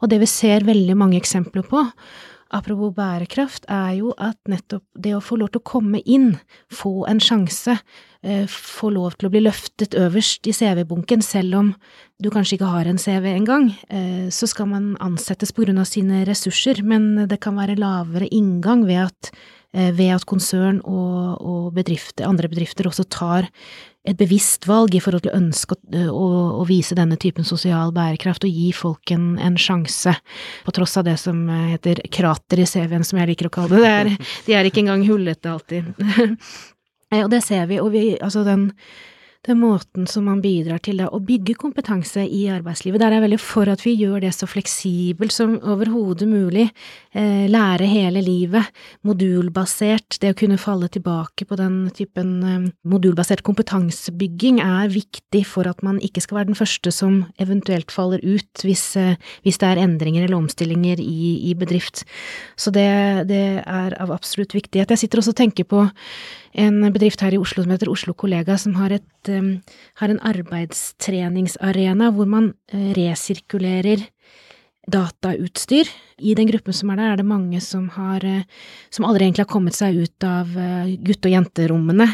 Og 0.00 0.12
det 0.12 0.22
vi 0.22 0.30
ser 0.30 0.64
veldig 0.64 0.94
mange 0.96 1.18
eksempler 1.18 1.66
på, 1.66 1.82
apropos 2.52 2.92
bærekraft, 2.94 3.64
er 3.68 3.94
jo 4.00 4.12
at 4.18 4.38
nettopp 4.50 4.84
det 4.98 5.14
å 5.16 5.22
få 5.24 5.38
lov 5.40 5.52
til 5.54 5.62
å 5.62 5.68
komme 5.70 6.00
inn, 6.04 6.34
få 6.72 7.06
en 7.10 7.20
sjanse, 7.22 7.78
eh, 8.22 8.46
få 8.46 8.92
lov 8.92 9.16
til 9.18 9.28
å 9.28 9.32
bli 9.32 9.44
løftet 9.46 9.94
øverst 9.94 10.46
i 10.46 10.52
CV-bunken, 10.52 11.22
selv 11.22 11.54
om 11.54 11.74
du 12.20 12.30
kanskje 12.30 12.58
ikke 12.58 12.70
har 12.70 12.86
en 12.86 12.98
CV 12.98 13.32
engang, 13.34 13.70
eh, 13.90 14.28
så 14.30 14.48
skal 14.48 14.66
man 14.66 14.96
ansettes 15.00 15.52
på 15.52 15.64
grunn 15.64 15.78
av 15.78 15.86
sine 15.86 16.24
ressurser, 16.24 16.82
men 16.82 17.26
det 17.28 17.40
kan 17.40 17.56
være 17.56 17.78
lavere 17.78 18.28
inngang 18.30 18.86
ved 18.86 19.06
at, 19.08 19.32
ved 19.74 20.12
at 20.14 20.24
konsern 20.30 20.78
og, 20.86 21.40
og 21.42 21.72
bedrifter, 21.74 22.28
andre 22.28 22.48
bedrifter 22.50 22.86
også 22.86 23.06
tar 23.10 23.48
et 24.04 24.18
bevisst 24.20 24.66
valg 24.68 24.94
i 24.94 25.00
forhold 25.00 25.24
til 25.24 25.32
å 25.32 25.38
ønske 25.38 25.74
å, 25.74 26.02
å, 26.12 26.26
å, 26.60 26.66
vise 26.68 26.96
denne 26.96 27.16
typen 27.20 27.46
sosial 27.48 27.92
bærekraft 27.96 28.44
og 28.44 28.52
gi 28.52 28.68
folk 28.76 29.14
en, 29.14 29.32
en, 29.40 29.56
sjanse, 29.60 30.12
på 30.66 30.74
tross 30.76 30.98
av 31.00 31.06
det 31.08 31.16
som 31.22 31.40
heter 31.72 32.02
krater 32.12 32.60
i 32.60 32.68
CV-en, 32.68 33.06
som 33.06 33.20
jeg 33.20 33.32
liker 33.32 33.48
å 33.48 33.54
kalle 33.54 33.80
det. 33.80 33.80
det 33.80 33.94
er, 33.94 34.30
de 34.46 34.58
er 34.58 34.68
ikke 34.68 34.84
engang 34.84 35.06
hullete 35.08 35.54
alltid. 35.54 35.88
og 37.24 37.32
det 37.32 37.40
ser 37.46 37.64
vi, 37.70 37.80
og 37.80 37.90
vi, 37.96 38.06
altså 38.20 38.44
den 38.46 38.68
den 39.46 39.58
måten 39.60 40.06
som 40.08 40.24
man 40.24 40.40
bidrar 40.40 40.80
til 40.84 41.02
da, 41.02 41.10
å 41.12 41.20
bygge 41.20 41.56
kompetanse 41.60 42.22
i 42.24 42.46
arbeidslivet. 42.52 43.00
Der 43.02 43.12
er 43.12 43.18
jeg 43.18 43.24
veldig 43.26 43.40
for 43.42 43.68
at 43.68 43.82
vi 43.84 43.92
gjør 43.98 44.22
det 44.24 44.32
så 44.36 44.48
fleksibelt 44.48 45.34
som 45.34 45.58
overhodet 45.60 46.28
mulig. 46.30 46.70
Eh, 47.12 47.44
lære 47.52 47.88
hele 47.88 48.22
livet. 48.24 48.70
Modulbasert. 49.04 50.18
Det 50.22 50.32
å 50.32 50.38
kunne 50.38 50.60
falle 50.60 50.88
tilbake 50.92 51.44
på 51.48 51.58
den 51.60 51.76
typen 51.96 52.30
eh, 52.42 52.68
modulbasert 52.88 53.44
kompetansebygging 53.44 54.62
er 54.64 54.92
viktig 54.92 55.44
for 55.48 55.68
at 55.68 55.84
man 55.84 56.00
ikke 56.04 56.24
skal 56.24 56.40
være 56.40 56.52
den 56.52 56.60
første 56.60 56.92
som 56.94 57.20
eventuelt 57.42 57.92
faller 57.92 58.24
ut 58.24 58.64
hvis, 58.64 58.86
eh, 59.00 59.18
hvis 59.44 59.60
det 59.60 59.74
er 59.74 59.82
endringer 59.84 60.24
eller 60.24 60.40
omstillinger 60.40 61.02
i, 61.04 61.50
i 61.50 61.56
bedrift. 61.58 62.06
Så 62.56 62.72
det, 62.72 62.88
det 63.28 63.44
er 63.60 63.98
av 64.00 64.14
absolutt 64.14 64.56
viktighet. 64.56 64.94
Jeg 64.94 65.04
sitter 65.04 65.20
også 65.20 65.36
og 65.36 65.40
tenker 65.42 65.68
på 65.68 65.84
en 66.54 66.80
bedrift 66.94 67.24
her 67.24 67.34
i 67.34 67.40
Oslo 67.40 67.64
som 67.64 67.72
heter 67.74 67.90
Oslo 67.90 68.14
Kollega, 68.14 68.56
som 68.60 68.76
har, 68.78 68.94
et, 69.00 69.30
um, 69.30 69.56
har 70.00 70.12
en 70.12 70.22
arbeidstreningsarena 70.22 72.10
hvor 72.14 72.28
man 72.30 72.52
uh, 72.74 72.90
resirkulerer 72.96 74.06
datautstyr. 74.90 75.88
I 76.18 76.34
den 76.38 76.48
gruppen 76.50 76.76
som 76.76 76.92
er 76.92 77.00
der, 77.00 77.12
er 77.12 77.20
det 77.20 77.26
mange 77.26 77.60
som 77.64 77.88
har 77.96 78.24
uh, 78.24 78.44
som 78.94 79.06
aldri 79.08 79.26
egentlig 79.26 79.44
har 79.46 79.52
kommet 79.54 79.76
seg 79.76 79.98
ut 80.04 80.26
av 80.28 80.52
uh, 80.54 80.90
gutte- 81.06 81.30
og 81.30 81.36
jenterommene. 81.36 82.08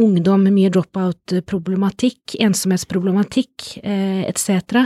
Ungdom 0.00 0.46
med 0.46 0.56
mye 0.56 0.72
drop-out-problematikk, 0.72 2.38
ensomhetsproblematikk 2.40 3.76
etc 3.82 4.82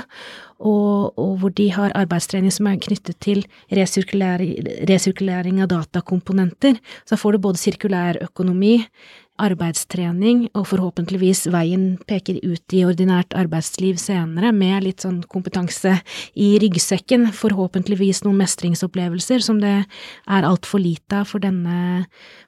og, 0.56 1.12
og, 1.20 1.36
hvor 1.40 1.52
de 1.52 1.68
har 1.74 1.94
arbeidstrening 1.98 2.52
som 2.54 2.68
er 2.70 2.80
knyttet 2.80 3.18
til 3.24 3.42
resirkulering, 3.76 4.70
resirkulering 4.88 5.60
av 5.62 5.70
datakomponenter. 5.72 6.78
Så 7.08 7.18
får 7.20 7.36
du 7.36 7.44
både 7.44 7.60
sirkulær 7.60 8.20
økonomi, 8.24 8.78
arbeidstrening, 9.42 10.46
og 10.56 10.68
forhåpentligvis 10.70 11.46
veien 11.52 11.96
peker 12.08 12.38
ut 12.44 12.74
i 12.76 12.82
ordinært 12.88 13.34
arbeidsliv 13.36 13.98
senere, 14.00 14.52
med 14.56 14.84
litt 14.86 15.04
sånn 15.04 15.22
kompetanse 15.30 15.96
i 16.34 16.52
ryggsekken, 16.62 17.28
forhåpentligvis 17.36 18.22
noen 18.26 18.40
mestringsopplevelser 18.42 19.44
som 19.44 19.60
det 19.62 19.74
er 19.82 20.48
altfor 20.48 20.82
lite 20.82 21.22
av 21.22 21.30
for 21.30 21.44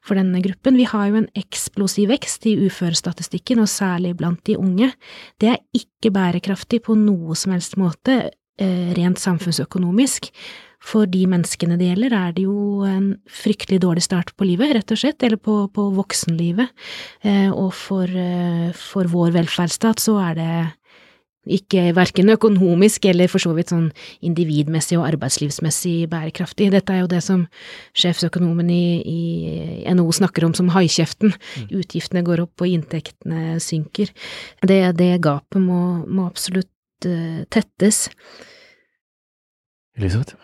for 0.05 0.19
denne 0.19 0.41
gruppen. 0.43 0.79
Vi 0.79 0.87
har 0.89 1.09
jo 1.11 1.21
en 1.21 1.31
eksplosiv 1.39 2.09
vekst 2.13 2.47
i 2.49 2.57
uførestatistikken, 2.67 3.61
og 3.63 3.69
særlig 3.69 4.17
blant 4.17 4.45
de 4.49 4.57
unge. 4.59 4.93
Det 5.41 5.53
er 5.55 5.61
ikke 5.77 6.13
bærekraftig 6.15 6.83
på 6.87 6.97
noe 6.99 7.37
som 7.37 7.53
helst 7.53 7.77
måte, 7.77 8.31
eh, 8.59 8.95
rent 8.97 9.19
samfunnsøkonomisk. 9.19 10.33
For 10.79 11.09
de 11.11 11.25
menneskene 11.27 11.77
det 11.79 11.91
gjelder, 11.91 12.15
er 12.15 12.35
det 12.37 12.45
jo 12.47 12.87
en 12.87 13.13
fryktelig 13.27 13.81
dårlig 13.83 14.05
start 14.07 14.31
på 14.39 14.47
livet, 14.47 14.77
rett 14.77 14.95
og 14.95 15.01
slett, 15.01 15.23
eller 15.27 15.41
på, 15.43 15.61
på 15.75 15.89
voksenlivet. 15.97 16.71
Eh, 17.27 17.51
og 17.51 17.73
for, 17.75 18.07
eh, 18.07 18.71
for, 18.79 19.11
vår 19.11 19.35
velferdsstat 19.35 20.03
så 20.03 20.19
er 20.23 20.39
det 20.39 20.53
ikke 21.49 21.95
verken 21.97 22.29
økonomisk 22.35 23.07
eller 23.09 23.31
for 23.31 23.41
så 23.41 23.55
vidt 23.57 23.73
sånn 23.73 23.87
individmessig 24.27 24.99
og 24.99 25.07
arbeidslivsmessig 25.09 26.09
bærekraftig. 26.13 26.69
Dette 26.75 26.93
er 26.93 27.03
jo 27.03 27.11
det 27.11 27.23
som 27.25 27.47
sjefsøkonomen 27.97 28.69
i, 28.71 28.85
i 29.01 29.95
NHO 29.97 30.13
snakker 30.21 30.45
om 30.45 30.55
som 30.57 30.69
haikjeften. 30.75 31.33
Mm. 31.33 31.71
Utgiftene 31.81 32.25
går 32.27 32.45
opp 32.45 32.65
og 32.65 32.69
inntektene 32.69 33.57
synker. 33.65 34.13
Det, 34.61 34.83
det 35.01 35.15
gapet 35.25 35.63
må, 35.63 35.81
må 36.05 36.29
absolutt 36.29 37.09
uh, 37.09 37.43
tettes. 37.49 38.11
Elisabeth? 39.97 40.37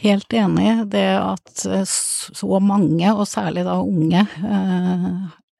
Helt 0.00 0.32
enig. 0.32 0.70
Det 0.92 1.08
at 1.18 1.66
eh, 1.66 1.84
så 1.84 2.60
mange, 2.62 3.10
og 3.14 3.26
særlig 3.28 3.66
da 3.66 3.78
unge, 3.82 4.24
eh, 4.24 5.06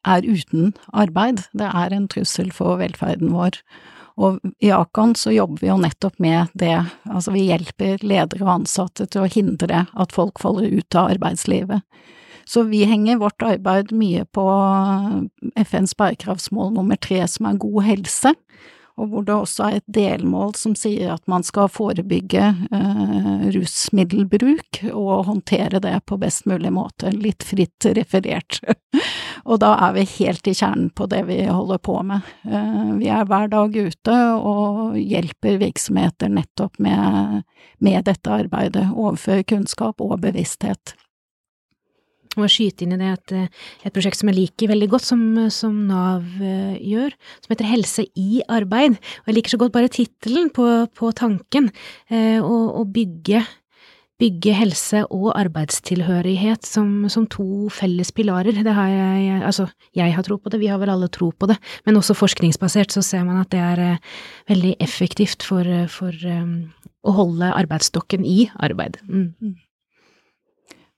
er 0.08 0.26
uten 0.26 0.72
arbeid, 0.94 1.42
det 1.58 1.68
er 1.68 1.94
en 1.94 2.08
trussel 2.08 2.52
for 2.54 2.78
velferden 2.80 3.32
vår. 3.34 3.58
Og 4.18 4.38
i 4.62 4.70
Akan 4.74 5.14
så 5.18 5.30
jobber 5.34 5.62
vi 5.62 5.70
jo 5.70 5.78
nettopp 5.78 6.18
med 6.22 6.54
det, 6.58 6.74
altså 7.06 7.34
vi 7.34 7.46
hjelper 7.50 8.02
ledere 8.02 8.46
og 8.46 8.54
ansatte 8.56 9.06
til 9.06 9.26
å 9.26 9.30
hindre 9.30 9.84
at 9.94 10.14
folk 10.14 10.40
faller 10.42 10.70
ut 10.74 10.98
av 10.98 11.12
arbeidslivet. 11.12 11.84
Så 12.48 12.64
vi 12.70 12.80
henger 12.88 13.20
vårt 13.20 13.44
arbeid 13.44 13.92
mye 13.92 14.24
på 14.34 14.46
FNs 15.60 15.94
bærekraftsmål 15.98 16.72
nummer 16.78 16.96
tre, 16.96 17.20
som 17.28 17.50
er 17.50 17.60
god 17.60 17.82
helse 17.90 18.32
og 18.98 19.12
hvor 19.12 19.26
det 19.26 19.34
også 19.34 19.64
er 19.64 19.78
et 19.78 19.92
delmål 19.94 20.54
som 20.58 20.74
sier 20.78 21.12
at 21.14 21.22
man 21.30 21.44
skal 21.46 21.70
forebygge 21.70 22.44
eh, 22.74 23.46
rusmiddelbruk 23.54 24.82
og 24.90 25.28
håndtere 25.30 25.80
det 25.84 25.94
på 26.10 26.18
best 26.20 26.48
mulig 26.50 26.72
måte, 26.74 27.12
litt 27.14 27.46
fritt 27.46 27.88
referert. 27.98 28.60
Og 29.48 29.60
da 29.62 29.70
er 29.86 29.94
vi 29.94 30.02
helt 30.18 30.48
i 30.50 30.52
kjernen 30.56 30.90
på 30.92 31.06
det 31.08 31.22
vi 31.28 31.38
holder 31.46 31.78
på 31.80 31.94
med. 32.04 32.26
Eh, 32.44 32.90
vi 32.98 33.08
er 33.12 33.28
hver 33.28 33.48
dag 33.52 33.76
ute 33.76 34.16
og 34.36 34.98
hjelper 34.98 35.60
virksomheter 35.62 36.32
nettopp 36.32 36.76
med, 36.82 37.44
med 37.84 38.04
dette 38.10 38.34
arbeidet. 38.34 38.88
Overføre 38.92 39.46
kunnskap 39.48 40.02
og 40.04 40.18
bevissthet. 40.26 40.96
Og 42.36 42.50
skyte 42.52 42.84
inn 42.84 42.94
i 42.94 42.98
det 43.00 43.12
et, 43.14 43.32
et, 43.86 43.92
prosjekt 43.94 44.20
som 44.20 44.30
jeg 44.30 44.38
liker 44.38 44.72
veldig 44.72 44.90
godt, 44.92 45.06
som, 45.08 45.22
som 45.54 45.76
Nav 45.88 46.26
uh, 46.40 46.74
gjør, 46.76 47.14
som 47.42 47.54
heter 47.54 47.70
Helse 47.70 48.04
i 48.18 48.42
arbeid. 48.44 48.98
Og 49.22 49.30
jeg 49.30 49.38
liker 49.38 49.54
så 49.54 49.60
godt 49.62 49.76
bare 49.76 49.92
tittelen 49.92 50.52
på, 50.54 50.66
på, 50.98 51.14
tanken, 51.16 51.72
uh, 52.12 52.42
å 52.44 52.84
bygge 52.84 53.46
bygge 54.18 54.50
helse 54.50 55.04
og 55.14 55.28
arbeidstilhørighet 55.38 56.66
som, 56.66 57.04
som, 57.06 57.28
to 57.30 57.68
felles 57.70 58.10
pilarer. 58.10 58.56
Det 58.66 58.72
har 58.74 58.88
jeg, 58.90 59.36
altså, 59.46 59.68
jeg 59.94 60.10
har 60.16 60.26
tro 60.26 60.40
på 60.42 60.50
det, 60.50 60.58
vi 60.58 60.70
har 60.72 60.80
vel 60.82 60.90
alle 60.90 61.06
tro 61.14 61.28
på 61.30 61.46
det, 61.46 61.54
men 61.86 62.00
også 62.00 62.16
forskningsbasert 62.18 62.96
så 62.96 63.04
ser 63.06 63.22
man 63.28 63.38
at 63.44 63.52
det 63.54 63.62
er 63.62 63.84
veldig 64.50 64.74
effektivt 64.82 65.46
for, 65.46 65.62
for 65.86 66.10
å 66.18 67.14
holde 67.14 67.52
arbeidsstokken 67.62 68.26
i 68.26 68.48
arbeid. 68.58 68.98
Mm. 69.06 69.54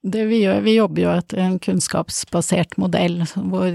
Det 0.03 0.25
vi 0.31 0.43
gjør, 0.45 0.61
vi 0.65 0.77
jobber 0.79 1.03
jo 1.03 1.13
etter 1.13 1.43
en 1.45 1.59
kunnskapsbasert 1.61 2.79
modell 2.81 3.21
hvor 3.37 3.75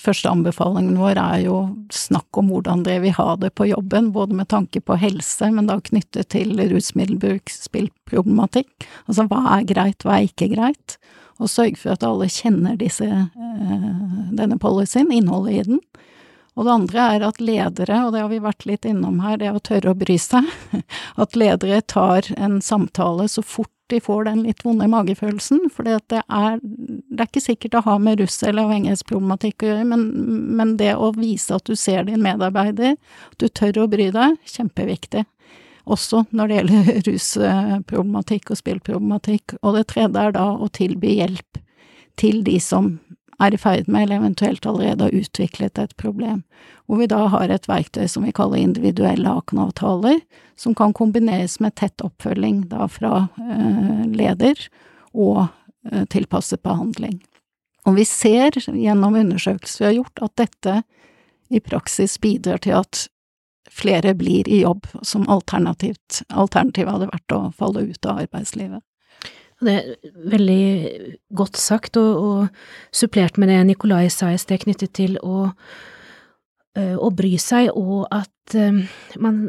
første 0.00 0.30
anbefalingen 0.30 0.96
vår 0.98 1.18
er 1.20 1.42
jo 1.44 1.58
snakk 1.94 2.40
om 2.40 2.50
hvordan 2.52 2.84
dere 2.86 3.02
vil 3.04 3.16
ha 3.18 3.34
det 3.40 3.52
på 3.58 3.68
jobben, 3.68 4.10
både 4.14 4.36
med 4.40 4.48
tanke 4.50 4.80
på 4.80 4.96
helse, 4.98 5.50
men 5.54 5.68
da 5.70 5.78
knyttet 5.84 6.32
til 6.34 6.56
rusmiddelbruk, 6.58 7.52
spillproblematikk. 7.52 8.88
Altså 9.06 9.28
hva 9.30 9.42
er 9.58 9.68
greit, 9.68 10.06
hva 10.06 10.18
er 10.18 10.30
ikke 10.30 10.50
greit? 10.54 10.96
Og 11.42 11.50
sørge 11.50 11.78
for 11.80 11.94
at 11.94 12.06
alle 12.06 12.30
kjenner 12.30 12.78
disse, 12.78 13.06
eh, 13.06 13.86
denne 14.38 14.58
policyen, 14.62 15.12
innholdet 15.12 15.54
i 15.54 15.64
den. 15.68 15.80
Og 16.54 16.66
det 16.66 16.74
andre 16.74 17.06
er 17.16 17.24
at 17.26 17.40
ledere, 17.42 17.96
og 18.06 18.12
det 18.14 18.20
har 18.22 18.30
vi 18.30 18.42
vært 18.42 18.66
litt 18.70 18.86
innom 18.86 19.18
her, 19.24 19.40
det 19.40 19.50
å 19.50 19.62
tørre 19.62 19.90
å 19.90 19.98
bry 19.98 20.14
seg. 20.22 20.46
At 21.22 21.34
ledere 21.34 21.80
tar 21.82 22.28
en 22.38 22.60
samtale 22.62 23.26
så 23.30 23.42
fort 23.42 23.73
de 23.92 24.00
får 24.00 24.24
den 24.24 24.42
litt 24.46 24.62
vonde 24.64 24.86
magefølelsen, 24.88 25.68
for 25.72 25.86
det 25.86 25.98
det 26.08 26.22
er 26.32 27.26
ikke 27.26 27.42
sikkert 27.42 27.76
å 27.78 27.84
ha 27.84 27.98
med 28.00 28.22
russ 28.22 28.38
eller 28.42 28.64
avhengighetsproblematikk 28.64 29.64
å 29.64 29.70
gjøre, 29.70 29.84
men, 29.90 30.06
men, 30.56 30.74
det 30.80 30.94
å 30.96 31.12
vise 31.16 31.54
at 31.56 31.66
du 31.68 31.76
ser 31.76 32.08
din 32.08 32.24
medarbeider, 32.24 32.96
at 32.96 33.38
du 33.42 33.48
tør 33.48 33.84
å 33.84 33.88
bry 33.92 34.08
deg, 34.14 34.38
kjempeviktig. 34.48 35.26
Også 35.84 36.22
når 36.32 36.48
det 36.48 36.58
gjelder 36.58 36.90
rusproblematikk 37.10 38.54
og 38.54 38.60
spillproblematikk. 38.62 39.58
Og 39.60 39.76
det 39.76 39.86
tredje 39.92 40.22
er 40.22 40.36
da 40.36 40.46
å 40.56 40.70
tilby 40.72 41.18
hjelp 41.18 41.60
til 42.20 42.40
de 42.46 42.56
som 42.62 42.94
er 43.42 43.54
i 43.54 43.58
ferd 43.58 43.88
med, 43.88 44.02
eller 44.02 44.22
eventuelt 44.22 44.66
allerede 44.66 45.08
har 45.08 45.16
utviklet 45.16 45.78
et 45.78 45.96
problem, 45.96 46.42
hvor 46.86 47.00
vi 47.00 47.08
da 47.10 47.24
har 47.32 47.50
et 47.50 47.68
verktøy 47.68 48.06
som 48.10 48.26
vi 48.26 48.34
kaller 48.34 48.62
individuelle 48.62 49.30
Aken-avtaler, 49.40 50.20
som 50.56 50.74
kan 50.74 50.94
kombineres 50.94 51.58
med 51.60 51.74
tett 51.80 52.04
oppfølging 52.04 52.66
da 52.70 52.88
fra 52.88 53.26
eh, 53.40 54.04
leder 54.14 54.66
og 55.12 55.46
eh, 55.90 56.04
tilpasset 56.12 56.62
behandling. 56.62 57.18
Og 57.84 57.98
vi 57.98 58.06
ser 58.08 58.56
gjennom 58.56 59.18
undersøkelser 59.20 59.84
vi 59.84 59.90
har 59.90 59.98
gjort, 59.98 60.22
at 60.24 60.36
dette 60.40 60.78
i 61.52 61.60
praksis 61.60 62.16
bidrar 62.22 62.62
til 62.64 62.78
at 62.78 63.06
flere 63.70 64.14
blir 64.16 64.48
i 64.48 64.62
jobb, 64.62 64.86
som 65.02 65.26
alternativt, 65.28 66.22
alternativet 66.30 66.92
hadde 66.92 67.10
vært 67.12 67.34
å 67.34 67.40
falle 67.56 67.84
ut 67.90 68.08
av 68.08 68.24
arbeidslivet. 68.24 68.84
Det 69.64 69.74
er 69.74 70.14
veldig 70.34 70.64
godt 71.36 71.58
sagt, 71.60 71.98
og, 72.00 72.20
og 72.20 72.94
supplert 72.94 73.38
med 73.40 73.52
det 73.52 73.60
Nikolai 73.70 74.06
sa 74.12 74.30
i 74.32 74.40
sted 74.40 74.64
knyttet 74.64 74.94
til 74.96 75.18
å, 75.22 75.50
øh, 76.78 76.96
å 76.96 77.10
bry 77.14 77.34
seg, 77.40 77.72
og 77.74 78.06
at 78.14 78.56
øh, 78.58 78.84
man 79.22 79.44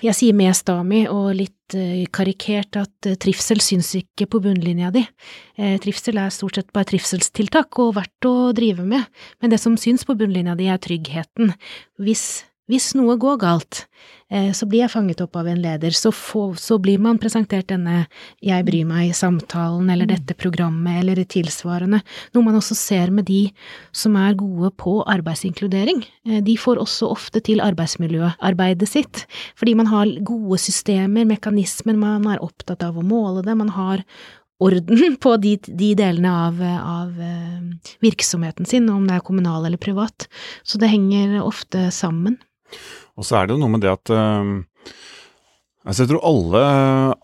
jeg 0.00 0.16
sier 0.16 0.32
med 0.32 0.56
Stami, 0.56 1.02
og 1.12 1.34
litt 1.36 1.74
øh, 1.76 2.06
karikert, 2.08 2.78
at 2.80 3.08
trivsel 3.20 3.60
syns 3.60 3.90
ikke 3.98 4.24
på 4.32 4.40
bunnlinja 4.40 4.88
di. 4.94 5.02
Trivsel 5.84 6.16
er 6.22 6.32
stort 6.32 6.56
sett 6.56 6.72
bare 6.72 6.88
trivselstiltak 6.88 7.76
og 7.84 7.96
verdt 7.98 8.28
å 8.28 8.34
drive 8.56 8.86
med, 8.88 9.04
men 9.42 9.52
det 9.52 9.60
som 9.60 9.76
syns 9.80 10.06
på 10.08 10.16
bunnlinja 10.16 10.56
di 10.56 10.70
er 10.72 10.80
tryggheten. 10.80 11.52
Hvis 12.00 12.46
hvis 12.70 12.90
noe 12.98 13.14
går 13.20 13.36
galt, 13.38 13.84
eh, 14.26 14.50
så 14.50 14.66
blir 14.66 14.82
jeg 14.82 14.92
fanget 14.92 15.20
opp 15.22 15.36
av 15.38 15.46
en 15.46 15.60
leder, 15.62 15.94
så, 15.94 16.10
få, 16.10 16.48
så 16.58 16.80
blir 16.82 16.98
man 17.02 17.20
presentert 17.22 17.68
denne 17.70 18.06
jeg 18.42 18.66
bryr 18.66 18.88
meg-samtalen 18.88 19.90
eller 19.92 20.10
dette 20.10 20.34
programmet 20.34 20.98
eller 21.00 21.20
det 21.20 21.28
tilsvarende, 21.36 22.00
noe 22.34 22.46
man 22.46 22.58
også 22.58 22.74
ser 22.78 23.12
med 23.14 23.28
de 23.30 23.44
som 23.94 24.16
er 24.18 24.38
gode 24.38 24.72
på 24.82 24.98
arbeidsinkludering. 25.14 26.02
Eh, 26.26 26.40
de 26.46 26.56
får 26.58 26.82
også 26.82 27.10
ofte 27.12 27.44
til 27.46 27.62
arbeidsmiljøarbeidet 27.62 28.90
sitt, 28.90 29.26
fordi 29.54 29.76
man 29.78 29.92
har 29.92 30.10
gode 30.26 30.58
systemer, 30.62 31.28
mekanismer, 31.28 31.94
man 31.94 32.26
er 32.34 32.42
opptatt 32.42 32.82
av 32.86 32.98
å 32.98 33.06
måle 33.06 33.46
det, 33.46 33.54
man 33.54 33.70
har 33.78 34.02
orden 34.58 35.16
på 35.22 35.36
de, 35.42 35.56
de 35.66 35.92
delene 35.98 36.32
av, 36.32 36.60
av, 36.64 37.14
eh, 37.20 37.94
virksomheten 38.04 38.68
sin, 38.68 38.88
om 38.90 39.06
det 39.06 39.18
er 39.18 39.24
kommunal 39.26 39.66
eller 39.68 39.80
privat. 39.80 40.28
Så 40.66 40.80
det 40.82 40.90
henger 40.92 41.38
ofte 41.44 41.88
sammen. 41.94 42.38
Og 43.16 43.26
så 43.26 43.38
er 43.38 43.46
det 43.46 43.56
jo 43.56 43.62
noe 43.62 43.72
med 43.72 43.84
det 43.84 43.92
at 43.92 44.12
uh, 44.12 44.94
altså 45.86 46.04
Jeg 46.04 46.12
tror 46.12 46.24
alle, 46.28 46.64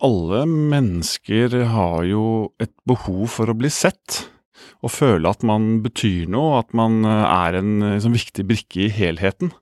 alle 0.09 0.43
mennesker 0.49 1.57
har 1.73 2.05
jo 2.09 2.27
et 2.63 2.73
behov 2.89 3.27
for 3.35 3.51
å 3.51 3.57
bli 3.57 3.71
sett. 3.73 4.23
Og 4.83 4.91
føle 4.91 5.31
at 5.31 5.43
man 5.47 5.77
betyr 5.83 6.27
noe, 6.31 6.59
at 6.59 6.73
man 6.75 7.05
eh, 7.07 7.23
er 7.23 7.55
en 7.59 7.69
liksom, 7.85 8.15
viktig 8.17 8.43
brikke 8.49 8.81
i 8.85 8.89
helheten. 8.91 9.53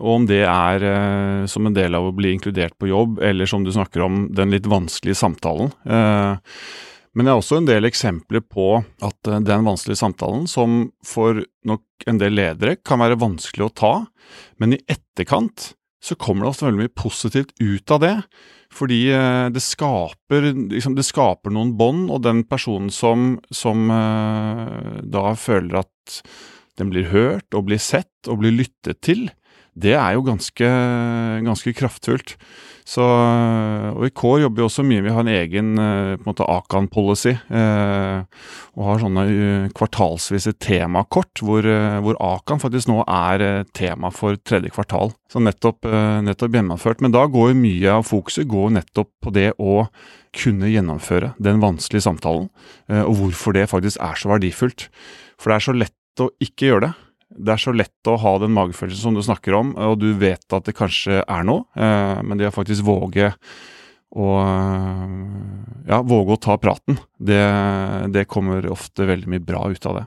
Og 0.00 0.14
om 0.14 0.28
det 0.28 0.42
er 0.48 0.86
eh, 0.88 1.42
som 1.50 1.68
en 1.68 1.76
del 1.76 1.96
av 1.96 2.08
å 2.08 2.14
bli 2.16 2.32
inkludert 2.32 2.78
på 2.80 2.88
jobb, 2.88 3.20
eller 3.24 3.48
som 3.48 3.66
du 3.66 3.72
snakker 3.74 4.04
om, 4.06 4.24
den 4.32 4.54
litt 4.54 4.68
vanskelige 4.70 5.20
samtalen. 5.20 5.74
Uh, 5.84 6.40
men 7.12 7.26
det 7.26 7.32
er 7.32 7.40
også 7.40 7.58
en 7.60 7.68
del 7.68 7.84
eksempler 7.88 8.40
på 8.48 8.66
at 9.04 9.30
den 9.44 9.66
vanskelige 9.66 10.00
samtalen, 10.00 10.46
som 10.48 10.86
for 11.04 11.42
nok 11.68 12.08
en 12.08 12.18
del 12.20 12.38
ledere 12.38 12.78
kan 12.80 13.02
være 13.02 13.20
vanskelig 13.20 13.66
å 13.66 13.74
ta, 13.82 13.94
men 14.60 14.76
i 14.76 14.82
etterkant 14.90 15.72
så 16.02 16.16
kommer 16.18 16.44
det 16.44 16.52
også 16.52 16.66
veldig 16.66 16.82
mye 16.82 16.96
positivt 16.98 17.52
ut 17.60 17.94
av 17.94 18.00
det. 18.02 18.16
Fordi 18.72 19.02
eh, 19.12 19.46
det 19.52 19.62
skaper, 19.62 20.48
liksom, 20.72 20.96
det 20.96 21.04
skaper 21.06 21.52
noen 21.54 21.76
bånd, 21.78 22.08
og 22.10 22.24
den 22.24 22.42
personen 22.48 22.90
som, 22.90 23.36
som 23.54 23.84
uh, 23.92 24.98
da 25.04 25.34
føler 25.38 25.82
at 25.82 26.22
den 26.80 26.90
blir 26.90 27.10
hørt 27.12 27.52
og 27.54 27.68
blir 27.68 27.80
sett 27.82 28.32
og 28.32 28.40
blir 28.40 28.56
lyttet 28.56 29.02
til, 29.04 29.28
det 29.72 29.94
er 29.96 30.16
jo 30.16 30.26
ganske, 30.26 30.68
ganske 31.46 31.72
kraftfullt. 31.76 32.36
Så, 32.82 33.04
og 33.94 34.02
I 34.04 34.10
Kår 34.10 34.40
jobber 34.42 34.60
vi 34.60 34.64
også 34.66 34.82
mye. 34.84 35.04
Vi 35.04 35.12
har 35.14 35.22
en 35.22 35.30
egen 35.30 35.68
eh, 35.78 36.14
på 36.18 36.24
en 36.24 36.28
måte 36.28 36.46
Akan-policy. 36.50 37.36
Eh, 37.54 38.42
og 38.72 38.86
har 38.88 39.02
sånne 39.02 39.24
uh, 39.28 39.66
kvartalsvise 39.76 40.54
temakort, 40.62 41.42
hvor, 41.44 41.66
uh, 41.68 42.00
hvor, 42.02 42.16
Akan 42.24 42.60
faktisk 42.62 42.88
nå 42.88 43.02
er 43.04 43.62
tema 43.76 44.10
for 44.14 44.38
tredje 44.48 44.72
kvartal. 44.74 45.12
Så 45.30 45.42
nettopp, 45.44 45.86
nettopp, 46.24 46.56
gjennomført. 46.56 47.04
Men 47.04 47.14
da 47.14 47.26
går 47.30 47.54
mye 47.56 47.98
av 48.00 48.06
fokuset 48.08 48.48
går 48.50 48.74
nettopp 48.78 49.12
på 49.22 49.32
det 49.36 49.52
å 49.62 49.86
kunne 50.36 50.70
gjennomføre 50.72 51.34
den 51.40 51.60
vanskelige 51.60 52.06
samtalen, 52.06 52.48
og 52.88 53.14
hvorfor 53.18 53.52
det 53.56 53.66
faktisk 53.68 54.00
er 54.00 54.16
så 54.16 54.30
verdifullt. 54.32 54.86
For 55.40 55.52
det 55.52 55.58
er 55.58 55.66
så 55.66 55.74
lett 55.76 56.24
å 56.24 56.30
ikke 56.44 56.70
gjøre 56.70 56.86
det. 56.86 56.92
Det 57.36 57.54
er 57.54 57.60
så 57.62 57.74
lett 57.74 58.10
å 58.10 58.18
ha 58.20 58.32
den 58.42 58.54
magefølelsen 58.54 59.02
som 59.08 59.16
du 59.16 59.22
snakker 59.24 59.56
om, 59.56 59.74
og 59.76 59.98
du 60.02 60.10
vet 60.20 60.44
at 60.52 60.66
det 60.68 60.76
kanskje 60.76 61.22
er 61.22 61.46
noe, 61.48 61.66
eh, 61.76 62.18
men 62.24 62.40
det 62.40 62.50
å 62.50 62.54
faktisk 62.54 62.84
våge 62.86 63.32
å 64.12 64.28
ja, 65.88 66.02
våge 66.04 66.34
å 66.34 66.40
ta 66.40 66.58
praten, 66.60 66.98
det, 67.16 67.40
det 68.12 68.26
kommer 68.28 68.66
ofte 68.68 69.06
veldig 69.08 69.30
mye 69.32 69.44
bra 69.44 69.64
ut 69.72 69.86
av 69.88 70.02
det. 70.02 70.04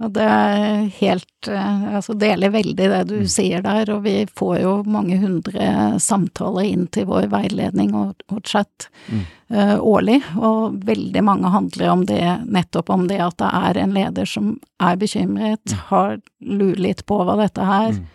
Og 0.00 0.12
det 0.16 0.24
er 0.24 0.86
helt 0.96 1.48
eh, 1.48 1.82
Altså 1.96 2.14
deler 2.18 2.52
veldig 2.54 2.86
det 2.92 3.00
du 3.10 3.16
mm. 3.20 3.28
sier 3.30 3.64
der, 3.64 3.90
og 3.92 4.04
vi 4.06 4.24
får 4.36 4.54
jo 4.62 4.74
mange 4.88 5.18
hundre 5.20 5.66
samtaler 6.00 6.70
inn 6.70 6.86
til 6.94 7.08
vår 7.10 7.28
veiledning 7.32 7.92
og, 7.96 8.24
og 8.32 8.40
chat 8.48 8.88
mm. 9.10 9.22
uh, 9.52 9.76
årlig, 9.76 10.20
og 10.38 10.80
veldig 10.88 11.24
mange 11.26 11.52
handler 11.52 11.92
om 11.92 12.06
det, 12.08 12.22
nettopp 12.48 12.92
om 12.94 13.06
det 13.10 13.20
at 13.24 13.36
det 13.42 13.50
er 13.60 13.82
en 13.82 13.94
leder 13.96 14.28
som 14.28 14.54
er 14.80 14.96
bekymret, 15.00 15.64
mm. 15.68 15.84
har 15.90 16.16
lurer 16.40 16.84
litt 16.88 17.04
på 17.08 17.20
hva 17.26 17.36
dette 17.42 17.66
her 17.68 17.92
mm. 17.98 18.06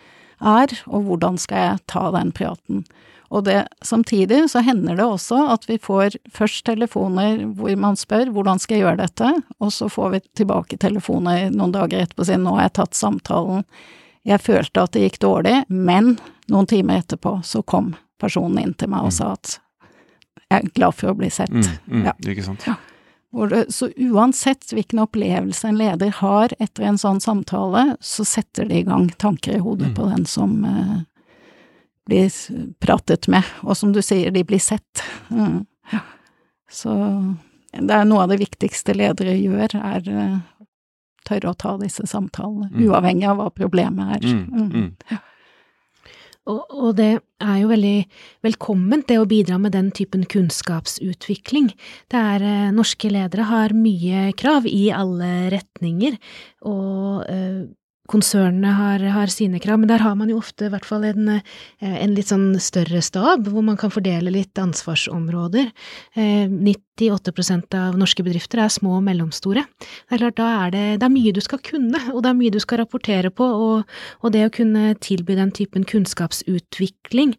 er, 0.56 0.78
og 0.90 1.06
hvordan 1.10 1.38
skal 1.42 1.62
jeg 1.62 1.84
ta 1.92 2.08
den 2.18 2.34
praten. 2.34 2.86
Og 3.34 3.44
det, 3.48 3.66
samtidig 3.82 4.44
så 4.50 4.62
hender 4.62 4.98
det 4.98 5.06
også 5.06 5.40
at 5.54 5.66
vi 5.68 5.78
får 5.82 6.18
først 6.34 6.64
telefoner 6.68 7.42
hvor 7.58 7.74
man 7.80 7.98
spør 7.98 8.30
hvordan 8.34 8.60
skal 8.62 8.78
jeg 8.78 8.86
gjøre 8.86 9.02
dette, 9.02 9.32
og 9.58 9.72
så 9.74 9.90
får 9.90 10.14
vi 10.14 10.22
tilbake 10.42 10.78
telefoner 10.82 11.50
noen 11.50 11.74
dager 11.74 12.04
etterpå 12.04 12.22
og 12.22 12.30
sier 12.30 12.42
nå 12.42 12.56
har 12.58 12.68
jeg 12.68 12.76
tatt 12.80 12.98
samtalen, 12.98 13.66
jeg 14.26 14.42
følte 14.42 14.82
at 14.82 14.94
det 14.94 15.04
gikk 15.04 15.20
dårlig, 15.22 15.60
men 15.68 16.16
noen 16.50 16.66
timer 16.70 17.02
etterpå 17.02 17.38
så 17.46 17.62
kom 17.62 17.94
personen 18.20 18.58
inn 18.62 18.74
til 18.78 18.90
meg 18.90 19.06
og 19.06 19.14
mm. 19.14 19.16
sa 19.18 19.32
at 19.36 19.58
jeg 20.46 20.62
er 20.62 20.74
glad 20.78 20.94
for 20.94 21.10
å 21.10 21.16
bli 21.18 21.30
sett. 21.32 21.50
Mm, 21.50 21.72
mm, 21.90 22.04
ja. 22.06 22.14
Ikke 22.30 22.46
sant. 22.46 22.66
Ja. 22.66 22.76
Så 23.68 23.90
uansett 23.98 24.70
hvilken 24.72 25.02
opplevelse 25.02 25.68
en 25.68 25.78
leder 25.78 26.12
har 26.22 26.54
etter 26.62 26.86
en 26.86 26.98
sånn 26.98 27.18
samtale, 27.20 27.96
så 28.00 28.24
setter 28.24 28.68
det 28.70 28.78
i 28.80 28.86
gang 28.86 29.10
tanker 29.18 29.58
i 29.58 29.62
hodet 29.62 29.90
mm. 29.90 29.96
på 29.98 30.06
den 30.12 30.24
som 30.30 30.54
eh, 30.64 31.00
blir 32.06 32.30
pratet 32.82 33.28
med, 33.32 33.46
og 33.66 33.76
som 33.78 33.92
du 33.94 34.02
sier, 34.04 34.30
de 34.34 34.44
blir 34.46 34.62
sett. 34.62 35.04
Mm. 35.30 35.64
Ja. 35.92 36.02
Så 36.70 36.94
det 37.76 37.94
er 37.94 38.08
noe 38.08 38.24
av 38.24 38.32
det 38.32 38.40
viktigste 38.40 38.94
ledere 38.96 39.36
gjør, 39.36 39.76
er 39.78 40.10
uh, 40.10 40.36
tørre 41.26 41.52
å 41.52 41.58
ta 41.58 41.76
disse 41.80 42.06
samtalene, 42.08 42.70
mm. 42.72 42.84
uavhengig 42.86 43.26
av 43.30 43.40
hva 43.40 43.48
problemet 43.54 44.18
er. 44.18 44.28
Mm. 44.28 44.44
mm. 44.52 44.68
mm. 44.74 45.24
Og, 46.46 46.60
og, 46.70 46.90
det 46.94 47.18
er 47.42 47.56
jo 47.58 47.70
veldig 47.72 47.96
velkomment, 48.46 49.08
det 49.08 49.16
å 49.18 49.26
bidra 49.26 49.56
med 49.58 49.74
den 49.74 49.88
typen 49.90 50.22
kunnskapsutvikling. 50.30 51.72
Det 52.12 52.20
er 52.20 52.44
eh, 52.46 52.68
Norske 52.74 53.10
ledere 53.10 53.48
har 53.48 53.74
mye 53.74 54.28
krav 54.38 54.68
i 54.70 54.84
alle 54.94 55.50
retninger, 55.50 56.14
og 56.70 57.26
eh, 57.26 57.64
konsernene 58.10 58.72
har, 58.76 59.02
har, 59.14 59.30
sine 59.32 59.60
krav, 59.62 59.80
men 59.80 59.90
der 59.90 60.02
har 60.04 60.16
man 60.18 60.30
jo 60.30 60.38
ofte 60.40 60.68
i 60.68 60.72
hvert 60.72 60.86
fall 60.86 61.04
en, 61.08 61.28
eh, 61.36 61.42
en, 61.82 62.14
litt 62.16 62.30
sånn 62.30 62.48
større 62.62 63.02
stab, 63.04 63.48
hvor 63.50 63.64
man 63.66 63.78
kan 63.80 63.92
fordele 63.92 64.32
litt 64.32 64.58
ansvarsområder. 64.60 65.70
98 66.16 67.34
eh, 67.44 67.78
av 67.80 67.98
norske 68.00 68.24
bedrifter 68.26 68.62
er 68.64 68.72
små 68.72 68.96
og 68.98 69.06
mellomstore. 69.06 69.66
Det 69.78 70.18
er 70.18 70.24
klart, 70.24 70.40
da 70.40 70.50
er 70.66 70.74
det, 70.74 70.84
det 71.02 71.08
er 71.08 71.14
mye 71.14 71.36
du 71.36 71.42
skal 71.44 71.62
kunne, 71.64 72.02
og 72.14 72.24
det 72.24 72.32
er 72.32 72.40
mye 72.40 72.56
du 72.56 72.60
skal 72.62 72.82
rapportere 72.82 73.32
på, 73.34 73.46
og, 73.46 73.96
og 74.22 74.34
det 74.34 74.46
å 74.46 74.52
kunne 74.54 74.92
tilby 75.04 75.38
den 75.38 75.54
typen 75.56 75.86
kunnskapsutvikling 75.88 77.36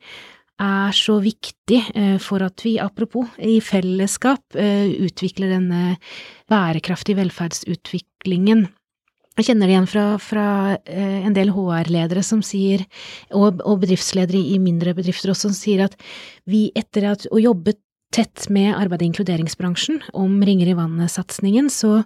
er 0.63 0.95
så 0.97 1.19
viktig 1.21 1.84
eh, 1.93 2.17
for 2.23 2.41
at 2.45 2.63
vi, 2.65 2.77
apropos, 2.82 3.30
i 3.38 3.60
fellesskap 3.62 4.58
utvikler 4.58 5.53
denne 5.53 5.97
bærekraftige 6.49 7.19
velferdsutviklingen 7.19 8.67
jeg 9.38 9.52
kjenner 9.52 9.69
det 9.69 9.76
igjen 9.76 9.89
fra, 9.89 10.06
fra 10.21 10.47
eh, 10.89 11.26
en 11.28 11.36
del 11.36 11.52
HR-ledere 11.54 12.23
som 12.26 12.41
sier, 12.45 12.84
og, 13.30 13.62
og, 13.62 13.84
bedriftsledere 13.84 14.39
i 14.39 14.58
mindre 14.62 14.95
bedrifter 14.97 15.34
også, 15.34 15.52
som 15.52 15.58
sier 15.58 15.86
at 15.86 15.97
vi 16.50 16.67
etter 16.78 17.12
at, 17.13 17.28
å 17.30 17.41
jobbe 17.41 17.78
tett 18.13 18.47
med 18.54 18.73
arbeid- 18.73 19.04
og 19.04 19.10
inkluderingsbransjen 19.12 20.02
om 20.17 20.39
Ringer 20.41 20.71
i 20.71 20.76
vannet-satsingen, 20.78 21.69
så, 21.69 22.00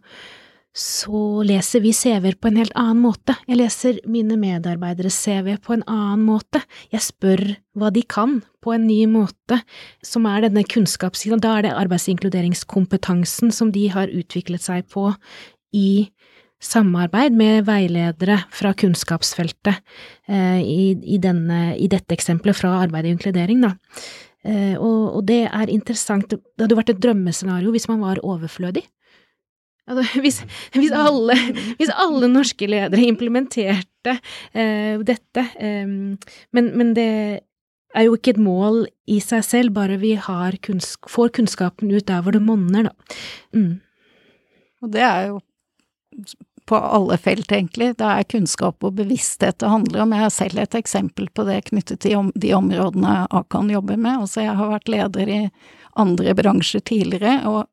så 0.76 1.22
leser 1.48 1.84
vi 1.86 1.94
CV-er 1.96 2.36
på 2.42 2.50
en 2.50 2.60
helt 2.60 2.76
annen 2.76 3.04
måte. 3.06 3.38
Jeg 3.48 3.62
leser 3.62 4.02
mine 4.10 4.36
medarbeideres 4.42 5.20
CV 5.24 5.54
på 5.62 5.78
en 5.78 5.86
annen 5.88 6.26
måte. 6.28 6.64
Jeg 6.92 7.06
spør 7.06 7.46
hva 7.80 7.94
de 7.96 8.04
kan 8.04 8.42
på 8.66 8.76
en 8.76 8.90
ny 8.90 9.06
måte, 9.08 9.62
som 10.04 10.28
er 10.28 10.50
denne 10.50 10.66
kunnskapssiden. 10.68 11.40
Da 11.40 11.56
er 11.58 11.70
det 11.70 11.76
arbeids- 11.78 12.10
og 12.10 12.18
inkluderingskompetansen 12.18 13.56
som 13.56 13.72
de 13.72 13.88
har 13.94 14.12
utviklet 14.12 14.68
seg 14.68 14.90
på 14.92 15.14
i 15.72 16.10
samarbeid 16.62 17.36
med 17.36 17.66
veiledere 17.68 18.38
fra 18.54 18.74
kunnskapsfeltet 18.78 19.82
eh, 20.30 20.62
i, 20.62 20.92
i, 20.94 21.18
denne, 21.22 21.76
i, 21.76 21.90
dette 21.92 22.16
eksempelet 22.16 22.58
fra 22.58 22.76
arbeid 22.84 23.10
og 23.10 23.16
inkludering, 23.16 23.64
da. 23.66 23.74
Eh, 24.42 24.74
og, 24.78 25.18
og, 25.18 25.22
det 25.30 25.44
er 25.50 25.70
interessant, 25.74 26.32
det 26.32 26.64
hadde 26.64 26.78
vært 26.78 26.96
et 26.96 27.04
drømmescenario 27.04 27.74
hvis 27.74 27.88
man 27.92 28.02
var 28.06 28.22
overflødig. 28.26 28.86
Altså, 29.90 30.06
hvis, 30.24 30.42
hvis, 30.78 30.94
alle, 30.96 31.38
hvis, 31.78 31.94
alle, 31.94 32.30
norske 32.32 32.70
ledere 32.70 33.10
implementerte 33.10 34.18
eh, 34.54 34.98
dette, 35.06 35.46
eh, 35.60 35.86
men, 35.88 36.74
men, 36.78 36.94
det 36.98 37.12
er 37.92 38.08
jo 38.08 38.16
ikke 38.16 38.38
et 38.38 38.42
mål 38.42 38.86
i 39.12 39.20
seg 39.20 39.44
selv, 39.44 39.74
bare 39.76 40.00
vi 40.00 40.16
kunns 40.64 40.96
får 41.10 41.34
kunnskapen 41.36 41.92
ut 41.92 42.08
der 42.08 42.22
hvor 42.22 42.32
det 42.32 42.42
monner, 42.42 42.90
da. 42.90 43.18
Mm. 43.54 43.82
Og 44.82 44.94
det 44.94 45.02
er 45.06 45.28
jo 45.28 45.42
på 46.72 46.80
alle 46.80 47.18
felt, 47.20 47.52
egentlig. 47.52 47.90
Det 48.00 48.08
er 48.08 48.28
kunnskap 48.32 48.86
og 48.88 48.96
bevissthet 48.96 49.60
det 49.60 49.72
handler 49.72 50.06
om. 50.06 50.14
Jeg 50.16 50.24
har 50.24 50.32
selv 50.32 50.62
et 50.64 50.78
eksempel 50.80 51.28
på 51.36 51.44
det 51.50 51.66
knyttet 51.68 52.00
til 52.06 52.32
de 52.40 52.54
områdene 52.56 53.26
Akan 53.28 53.72
jobber 53.74 54.00
med. 54.00 54.22
Altså, 54.24 54.46
jeg 54.46 54.56
har 54.56 54.72
vært 54.72 54.92
leder 54.92 55.32
i 55.32 55.42
andre 56.00 56.36
bransjer 56.38 56.84
tidligere, 56.88 57.42
og 57.52 57.68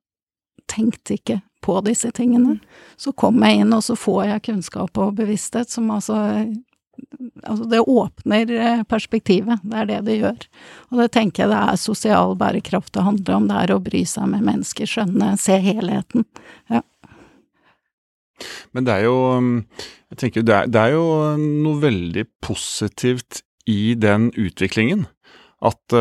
tenkte 0.66 1.14
ikke 1.14 1.38
på 1.62 1.78
disse 1.86 2.10
tingene. 2.14 2.58
Så 2.98 3.14
kom 3.14 3.38
jeg 3.46 3.62
inn, 3.62 3.76
og 3.76 3.86
så 3.86 3.94
får 3.94 4.24
jeg 4.32 4.46
kunnskap 4.50 4.98
og 4.98 5.14
bevissthet 5.20 5.70
som 5.70 5.92
altså 5.94 6.18
Altså, 7.46 7.64
det 7.70 7.78
åpner 7.78 8.50
eh, 8.50 8.80
perspektivet, 8.90 9.60
det 9.62 9.76
er 9.78 9.84
det 9.86 9.98
det 10.08 10.16
gjør. 10.18 10.46
Og 10.90 10.98
det 10.98 11.04
tenker 11.14 11.44
jeg 11.44 11.52
det 11.52 11.60
er 11.60 11.78
sosial 11.78 12.34
bærekraft 12.40 12.90
det 12.96 13.04
handler 13.06 13.36
om, 13.36 13.46
det 13.46 13.60
er 13.60 13.72
å 13.72 13.78
bry 13.82 14.00
seg 14.02 14.26
med 14.32 14.42
mennesker, 14.42 14.90
skjønne, 14.90 15.28
se 15.38 15.60
helheten. 15.62 16.26
Ja. 16.66 16.82
Men 18.72 18.86
det 18.86 18.94
er 18.94 19.04
jo 19.08 19.18
Jeg 20.08 20.18
tenker 20.22 20.44
det 20.46 20.62
det 20.72 20.80
er 20.80 20.94
jo 20.94 21.04
noe 21.36 21.80
veldig 21.82 22.24
positivt 22.44 23.42
i 23.68 23.94
den 23.98 24.30
utviklingen. 24.32 25.06
At 25.58 25.90
uh, 25.90 25.98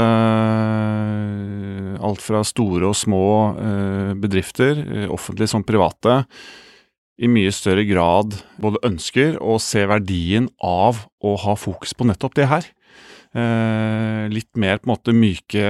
alt 2.06 2.22
fra 2.22 2.44
store 2.46 2.92
og 2.92 2.96
små 2.98 3.58
uh, 3.58 4.14
bedrifter, 4.22 4.78
uh, 4.78 5.08
offentlige 5.14 5.50
som 5.50 5.66
private, 5.66 6.22
i 7.18 7.26
mye 7.26 7.50
større 7.50 7.82
grad 7.90 8.36
både 8.62 8.84
ønsker 8.86 9.40
og 9.42 9.58
ser 9.66 9.90
verdien 9.90 10.46
av 10.62 11.08
å 11.26 11.34
ha 11.42 11.56
fokus 11.58 11.96
på 11.98 12.06
nettopp 12.06 12.36
det 12.38 12.46
her. 12.52 12.74
litt 14.32 14.56
mer 14.58 14.78
på 14.80 14.88
en 14.88 14.92
måte 14.94 15.14
myke 15.14 15.64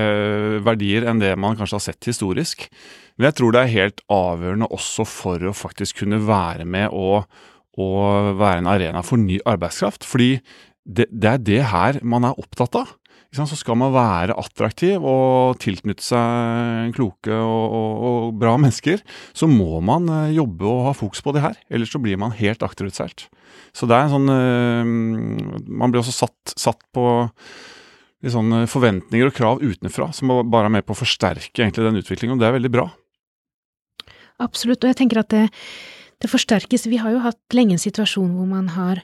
verdier 0.64 1.04
enn 1.10 1.20
det 1.20 1.34
man 1.36 1.56
kanskje 1.58 1.76
har 1.76 1.84
sett 1.84 2.06
historisk. 2.08 2.68
Men 3.18 3.32
jeg 3.32 3.40
tror 3.40 3.54
det 3.54 3.64
er 3.64 3.74
helt 3.74 4.04
avgjørende 4.14 4.70
også 4.74 5.06
for 5.10 5.50
å 5.50 5.56
faktisk 5.58 6.04
kunne 6.04 6.22
være 6.26 6.68
med 6.70 6.94
og, 6.94 7.26
og 7.82 8.38
være 8.38 8.62
en 8.62 8.72
arena 8.72 9.04
for 9.06 9.22
ny 9.22 9.40
arbeidskraft. 9.42 10.06
Fordi 10.06 10.36
det, 10.86 11.10
det 11.12 11.34
er 11.34 11.44
det 11.44 11.62
her 11.74 12.02
man 12.06 12.30
er 12.30 12.38
opptatt 12.40 12.78
av. 12.78 12.94
Så 13.36 13.58
skal 13.60 13.76
man 13.78 13.92
være 13.94 14.38
attraktiv 14.40 15.04
og 15.04 15.58
tilknytte 15.62 16.06
seg 16.06 16.94
kloke 16.96 17.34
og, 17.36 17.66
og, 17.76 18.06
og, 18.08 18.30
bra 18.40 18.56
mennesker, 18.58 19.04
så 19.36 19.50
må 19.52 19.82
man 19.84 20.08
eh, 20.10 20.38
jobbe 20.38 20.66
og 20.66 20.86
ha 20.88 20.94
fokus 20.96 21.22
på 21.26 21.34
det 21.36 21.44
her. 21.44 21.58
Ellers 21.70 21.92
så 21.94 22.02
blir 22.02 22.18
man 22.18 22.34
helt 22.38 22.64
akterutseilt. 22.66 23.28
Så 23.76 23.90
det 23.90 23.98
er 23.98 24.08
en 24.08 24.14
sånn 24.14 24.32
eh, 24.32 25.68
Man 25.68 25.92
blir 25.92 26.02
også 26.02 26.16
satt, 26.16 26.56
satt 26.56 26.82
på 26.96 27.28
sånne 28.28 28.64
forventninger 28.72 29.30
og 29.30 29.36
krav 29.36 29.62
utenfra 29.62 30.10
som 30.16 30.32
bare 30.50 30.72
er 30.72 30.74
med 30.80 30.88
på 30.88 30.96
å 30.96 31.02
forsterke 31.04 31.68
den 31.76 32.00
utviklingen, 32.00 32.36
og 32.36 32.42
det 32.42 32.50
er 32.50 32.58
veldig 32.58 32.74
bra. 32.74 32.88
Absolutt, 34.44 34.84
og 34.84 34.92
jeg 34.92 35.00
tenker 35.02 35.24
at 35.24 35.32
det, 35.34 35.46
det 36.22 36.30
forsterkes. 36.30 36.90
Vi 36.90 37.00
har 37.02 37.16
jo 37.16 37.24
hatt 37.26 37.58
lenge 37.58 37.78
en 37.78 37.82
situasjon 37.82 38.36
hvor 38.38 38.50
man 38.50 38.70
har 38.76 39.02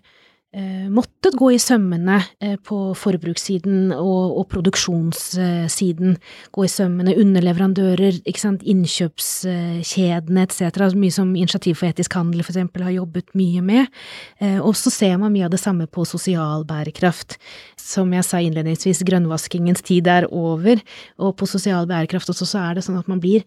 eh, 0.53 0.85
måttet 0.93 1.35
gå 1.37 1.49
i 1.55 1.59
sømmene 1.61 2.19
eh, 2.43 2.55
på 2.61 2.77
forbrukssiden 2.97 3.91
og, 3.95 4.37
og, 4.37 4.45
produksjonssiden. 4.53 6.15
Gå 6.53 6.65
i 6.65 6.71
sømmene, 6.71 7.17
underleverandører, 7.21 8.21
ikke 8.29 8.43
sant, 8.43 8.65
innkjøpskjedene 8.69 10.45
etc. 10.45 10.63
Altså 10.69 11.01
mye 11.01 11.17
som 11.17 11.33
Initiativ 11.33 11.81
for 11.81 11.89
etisk 11.89 12.17
handel 12.19 12.45
for 12.45 12.53
eksempel 12.53 12.85
har 12.85 12.97
jobbet 12.99 13.33
mye 13.37 13.65
med. 13.65 14.01
Eh, 14.37 14.59
og 14.61 14.77
så 14.79 14.93
ser 14.93 15.17
man 15.21 15.33
mye 15.33 15.49
av 15.49 15.53
det 15.55 15.63
samme 15.63 15.89
på 15.89 16.05
sosial 16.09 16.65
bærekraft. 16.69 17.39
Som 17.81 18.13
jeg 18.15 18.29
sa 18.29 18.41
innledningsvis, 18.41 19.01
grønnvaskingens 19.09 19.85
tid 19.85 20.09
er 20.09 20.29
over, 20.29 20.81
og 21.17 21.37
på 21.41 21.49
sosial 21.49 21.89
bærekraft 21.89 22.29
også 22.29 22.53
så 22.53 22.67
er 22.69 22.77
det 22.77 22.85
sånn 22.85 23.01
at 23.01 23.09
man 23.09 23.21
blir 23.23 23.45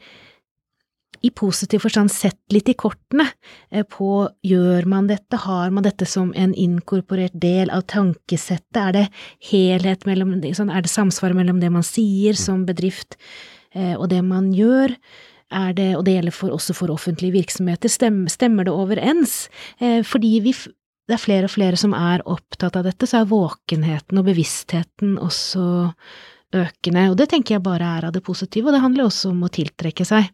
i 1.27 1.31
positiv 1.35 1.83
forstand 1.85 2.13
sett 2.13 2.39
litt 2.55 2.69
i 2.71 2.77
kortene 2.79 3.27
eh, 3.71 3.85
på 3.89 4.29
gjør 4.47 4.87
man 4.91 5.09
dette, 5.11 5.41
har 5.43 5.73
man 5.75 5.87
dette 5.87 6.07
som 6.09 6.33
en 6.39 6.55
inkorporert 6.55 7.35
del 7.43 7.73
av 7.75 7.87
tankesettet, 7.91 8.81
er 8.81 8.97
det 8.97 9.07
helhet 9.51 10.07
mellom, 10.09 10.37
sånn, 10.55 10.71
er 10.71 10.87
det 10.87 10.93
samsvar 10.93 11.37
mellom 11.37 11.61
det 11.63 11.73
man 11.75 11.87
sier 11.87 12.39
som 12.39 12.67
bedrift 12.69 13.19
eh, 13.75 13.95
og 13.97 14.09
det 14.15 14.23
man 14.27 14.53
gjør? 14.57 14.95
Det, 15.47 15.93
og 15.95 16.01
det 16.03 16.17
gjelder 16.17 16.35
for, 16.35 16.51
også 16.51 16.75
for 16.75 16.91
offentlige 16.91 17.37
virksomheter, 17.37 17.87
stemmer, 17.87 18.33
stemmer 18.33 18.67
det 18.67 18.73
overens? 18.75 19.45
Eh, 19.79 20.01
fordi 20.03 20.41
vi, 20.43 20.51
det 21.07 21.15
er 21.15 21.23
flere 21.23 21.47
og 21.47 21.53
flere 21.55 21.79
som 21.79 21.95
er 21.95 22.25
opptatt 22.27 22.75
av 22.75 22.89
dette, 22.89 23.07
så 23.07 23.21
er 23.21 23.29
våkenheten 23.31 24.19
og 24.19 24.27
bevisstheten 24.27 25.15
også 25.23 25.63
økende, 26.55 27.09
og 27.11 27.17
det 27.19 27.31
tenker 27.33 27.57
jeg 27.57 27.65
bare 27.65 27.89
er 27.99 28.07
av 28.09 28.15
det 28.15 28.23
positive, 28.25 28.69
og 28.69 28.77
det 28.77 28.83
handler 28.85 29.09
også 29.09 29.33
om 29.33 29.45
å 29.47 29.53
tiltrekke 29.53 30.07
seg 30.07 30.31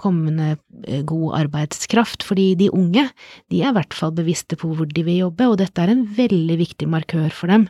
kommende 0.00 0.54
eh, 0.86 1.02
god 1.06 1.34
arbeidskraft, 1.40 2.24
fordi 2.26 2.54
de 2.60 2.70
unge, 2.72 3.06
de 3.52 3.62
er 3.62 3.72
i 3.72 3.76
hvert 3.76 3.96
fall 3.96 4.14
bevisste 4.16 4.58
på 4.60 4.72
hvor 4.76 4.88
de 4.88 5.04
vil 5.06 5.20
jobbe, 5.24 5.48
og 5.50 5.58
dette 5.60 5.82
er 5.82 5.92
en 5.92 6.04
veldig 6.16 6.58
viktig 6.60 6.88
markør 6.90 7.28
for 7.34 7.52
dem, 7.52 7.66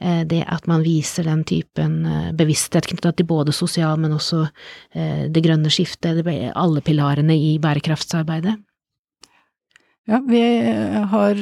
eh, 0.00 0.22
det 0.28 0.44
at 0.46 0.68
man 0.70 0.84
viser 0.86 1.28
den 1.28 1.44
typen 1.48 2.04
eh, 2.08 2.30
bevissthet 2.36 2.88
knyttet 2.90 3.20
til 3.20 3.28
både 3.28 3.54
sosial, 3.54 3.98
men 4.00 4.14
også 4.16 4.46
det 4.94 5.42
grønne 5.42 5.70
skiftet, 5.72 6.22
alle 6.54 6.80
pilarene 6.84 7.34
i 7.36 7.56
bærekraftsarbeidet. 7.62 8.54
Ja, 10.06 10.20
vi 10.28 10.40
har 11.10 11.38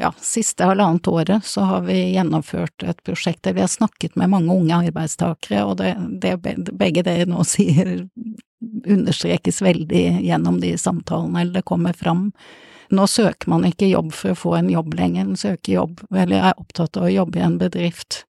ja, 0.00 0.12
siste 0.20 0.64
halvannet 0.64 1.08
året 1.08 1.44
så 1.44 1.60
har 1.66 1.80
vi 1.80 2.12
gjennomført 2.12 2.82
et 2.86 3.02
prosjekt 3.02 3.42
der 3.42 3.56
vi 3.56 3.64
har 3.64 3.72
snakket 3.72 4.14
med 4.16 4.30
mange 4.30 4.54
unge 4.54 4.76
arbeidstakere, 4.86 5.64
og 5.66 5.80
det, 5.80 5.96
det 6.22 6.36
begge 6.78 7.02
dere 7.02 7.26
nå 7.26 7.42
sier 7.54 8.06
understrekes 8.86 9.58
veldig 9.62 10.04
gjennom 10.22 10.60
de 10.62 10.76
samtalene, 10.78 11.42
eller 11.42 11.58
det 11.58 11.66
kommer 11.66 11.98
fram. 11.98 12.28
Nå 12.92 13.06
søker 13.10 13.50
man 13.50 13.66
ikke 13.66 13.90
jobb 13.90 14.12
for 14.14 14.30
å 14.30 14.38
få 14.38 14.56
en 14.60 14.70
jobb 14.70 14.94
lenger, 14.94 15.26
en 15.26 15.38
søker 15.40 15.80
jobb, 15.80 16.04
eller 16.14 16.52
er 16.52 16.58
opptatt 16.60 16.98
av 17.00 17.08
å 17.08 17.14
jobbe 17.14 17.40
i 17.40 17.46
en 17.46 17.58
bedrift. 17.58 18.22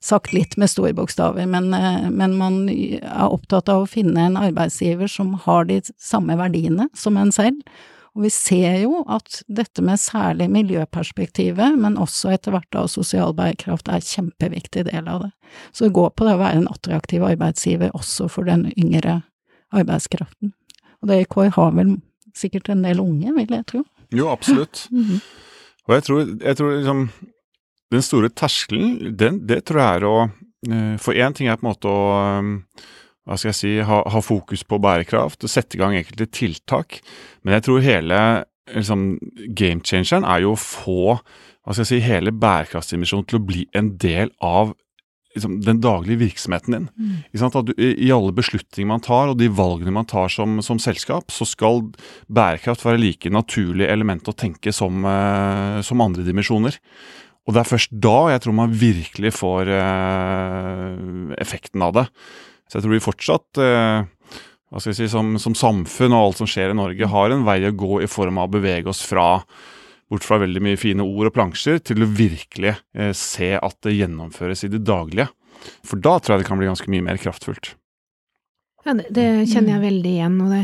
Sagt 0.00 0.30
litt 0.32 0.54
med 0.60 0.70
store 0.70 0.94
bokstaver, 0.96 1.48
men, 1.50 1.72
eh, 1.74 2.10
men 2.10 2.36
man 2.38 2.68
er 2.68 3.26
opptatt 3.26 3.68
av 3.68 3.82
å 3.82 3.90
finne 3.90 4.28
en 4.28 4.38
arbeidsgiver 4.38 5.10
som 5.10 5.34
har 5.34 5.66
de 5.66 5.82
samme 5.98 6.36
verdiene 6.38 6.86
som 6.94 7.16
en 7.16 7.32
selv. 7.32 7.58
Og 8.16 8.24
vi 8.24 8.30
ser 8.34 8.80
jo 8.82 9.04
at 9.10 9.42
dette 9.46 9.82
med 9.86 10.00
særlig 10.02 10.48
miljøperspektivet, 10.50 11.76
men 11.78 11.98
også 12.00 12.32
etter 12.34 12.54
hvert 12.54 12.70
da 12.74 12.84
sosial 12.90 13.34
bærekraft, 13.38 13.88
er 13.88 14.02
kjempeviktig 14.02 14.88
del 14.88 15.08
av 15.10 15.26
det. 15.26 15.30
Så 15.72 15.86
det 15.86 15.94
går 15.94 16.10
på 16.18 16.26
det 16.26 16.34
å 16.34 16.40
være 16.42 16.62
en 16.62 16.70
attraktiv 16.70 17.24
arbeidsgiver 17.26 17.94
også 17.94 18.26
for 18.32 18.50
den 18.50 18.66
yngre 18.74 19.20
arbeidskraften. 19.76 20.54
Og 21.00 21.10
det 21.10 21.22
IKI 21.22 21.46
KI 21.46 21.54
har 21.56 21.76
vel 21.78 21.94
sikkert 22.36 22.70
en 22.72 22.82
del 22.84 23.02
unge, 23.02 23.32
vil 23.36 23.56
jeg 23.56 23.68
tro. 23.70 23.84
Jo, 24.10 24.30
absolutt. 24.32 24.86
Mhm. 24.90 25.20
Og 25.88 25.94
jeg 25.96 26.02
tror, 26.06 26.18
jeg 26.44 26.56
tror 26.56 26.74
liksom 26.76 26.98
Den 27.90 28.02
store 28.02 28.28
terskelen, 28.28 29.16
den, 29.18 29.40
det 29.48 29.64
tror 29.66 29.80
jeg 29.80 29.96
er 29.96 30.04
å 30.06 30.16
eh, 30.70 30.96
For 31.02 31.16
én 31.18 31.34
ting 31.34 31.48
er 31.48 31.56
på 31.58 31.64
en 31.64 31.70
måte 31.72 31.90
å 31.90 32.04
hva 33.28 33.36
skal 33.38 33.50
jeg 33.52 33.58
si, 33.58 33.72
ha, 33.86 34.00
ha 34.10 34.22
fokus 34.24 34.64
på 34.66 34.80
bærekraft 34.82 35.44
og 35.44 35.52
sette 35.52 35.76
i 35.76 35.80
gang 35.80 35.96
enkelte 35.98 36.28
tiltak. 36.32 37.00
Men 37.44 37.58
jeg 37.58 37.66
tror 37.66 37.84
hele 37.84 38.20
liksom, 38.74 39.12
game 39.56 39.84
changeren 39.86 40.26
er 40.26 40.44
jo 40.46 40.54
å 40.54 40.60
få 40.60 41.02
hva 41.60 41.74
skal 41.74 41.84
jeg 41.84 41.90
si, 41.90 42.04
hele 42.08 42.32
bærekraftsdimensjonen 42.32 43.26
til 43.28 43.38
å 43.38 43.44
bli 43.44 43.66
en 43.76 43.92
del 44.00 44.32
av 44.42 44.72
liksom, 45.36 45.58
den 45.66 45.82
daglige 45.84 46.22
virksomheten 46.24 46.76
din. 46.76 46.88
At 47.46 47.58
du, 47.68 47.74
i, 47.76 47.92
I 48.06 48.10
alle 48.14 48.32
beslutninger 48.36 48.88
man 48.88 49.04
tar, 49.04 49.30
og 49.30 49.38
de 49.38 49.50
valgene 49.52 49.94
man 49.94 50.08
tar 50.08 50.32
som, 50.32 50.58
som 50.64 50.80
selskap, 50.82 51.30
så 51.34 51.46
skal 51.48 51.84
bærekraft 52.32 52.86
være 52.86 53.02
like 53.02 53.32
naturlig 53.32 53.88
element 53.90 54.28
å 54.30 54.36
tenke 54.36 54.72
som, 54.74 55.04
uh, 55.04 55.80
som 55.86 56.02
andre 56.04 56.26
dimensjoner. 56.26 56.80
Og 57.48 57.54
det 57.54 57.62
er 57.62 57.70
først 57.70 57.94
da 58.04 58.16
jeg 58.32 58.44
tror 58.44 58.56
man 58.56 58.74
virkelig 58.80 59.34
får 59.38 59.70
uh, 59.74 61.36
effekten 61.40 61.84
av 61.86 61.96
det. 62.00 62.08
Så 62.70 62.78
jeg 62.78 62.86
tror 62.86 62.94
vi 62.94 63.02
fortsatt, 63.02 63.60
eh, 63.64 64.38
hva 64.70 64.78
skal 64.78 64.92
jeg 64.92 65.00
si, 65.00 65.10
som, 65.10 65.34
som 65.42 65.56
samfunn 65.58 66.14
og 66.14 66.28
alt 66.28 66.40
som 66.40 66.50
skjer 66.50 66.70
i 66.70 66.78
Norge, 66.78 67.10
har 67.10 67.34
en 67.34 67.42
vei 67.48 67.58
å 67.66 67.74
gå 67.74 67.98
i 68.04 68.10
form 68.10 68.38
av 68.38 68.46
å 68.46 68.54
bevege 68.54 68.92
oss 68.92 69.02
fra 69.02 69.42
bort 70.10 70.26
fra 70.26 70.40
veldig 70.42 70.62
mye 70.64 70.78
fine 70.78 71.04
ord 71.04 71.30
og 71.30 71.34
plansjer, 71.36 71.78
til 71.86 72.02
å 72.02 72.08
virkelig 72.10 72.74
eh, 72.94 73.12
se 73.16 73.52
at 73.58 73.76
det 73.86 73.94
gjennomføres 73.94 74.64
i 74.66 74.72
det 74.72 74.82
daglige. 74.86 75.30
For 75.86 76.02
da 76.02 76.16
tror 76.18 76.36
jeg 76.36 76.44
det 76.44 76.48
kan 76.48 76.58
bli 76.58 76.70
ganske 76.70 76.90
mye 76.90 77.04
mer 77.06 77.20
kraftfullt. 77.20 77.74
Ja, 78.86 78.94
det, 78.96 79.10
det 79.12 79.26
kjenner 79.50 79.76
jeg 79.76 79.82
veldig 79.84 80.12
igjen. 80.14 80.40
Og 80.40 80.52
det, 80.54 80.62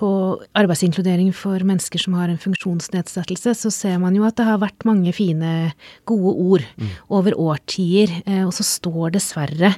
på 0.00 0.08
arbeidsinkludering 0.56 1.28
for 1.36 1.60
mennesker 1.66 2.00
som 2.00 2.16
har 2.16 2.32
en 2.32 2.40
funksjonsnedsettelse, 2.40 3.52
så 3.58 3.72
ser 3.74 3.98
man 4.00 4.16
jo 4.16 4.24
at 4.24 4.38
det 4.38 4.48
har 4.48 4.60
vært 4.62 4.86
mange 4.88 5.12
fine, 5.16 5.70
gode 6.08 6.34
ord 6.40 6.66
over 7.12 7.36
årtier. 7.36 8.12
Eh, 8.24 8.44
og 8.46 8.54
så 8.56 8.64
står 8.66 9.16
dessverre, 9.18 9.74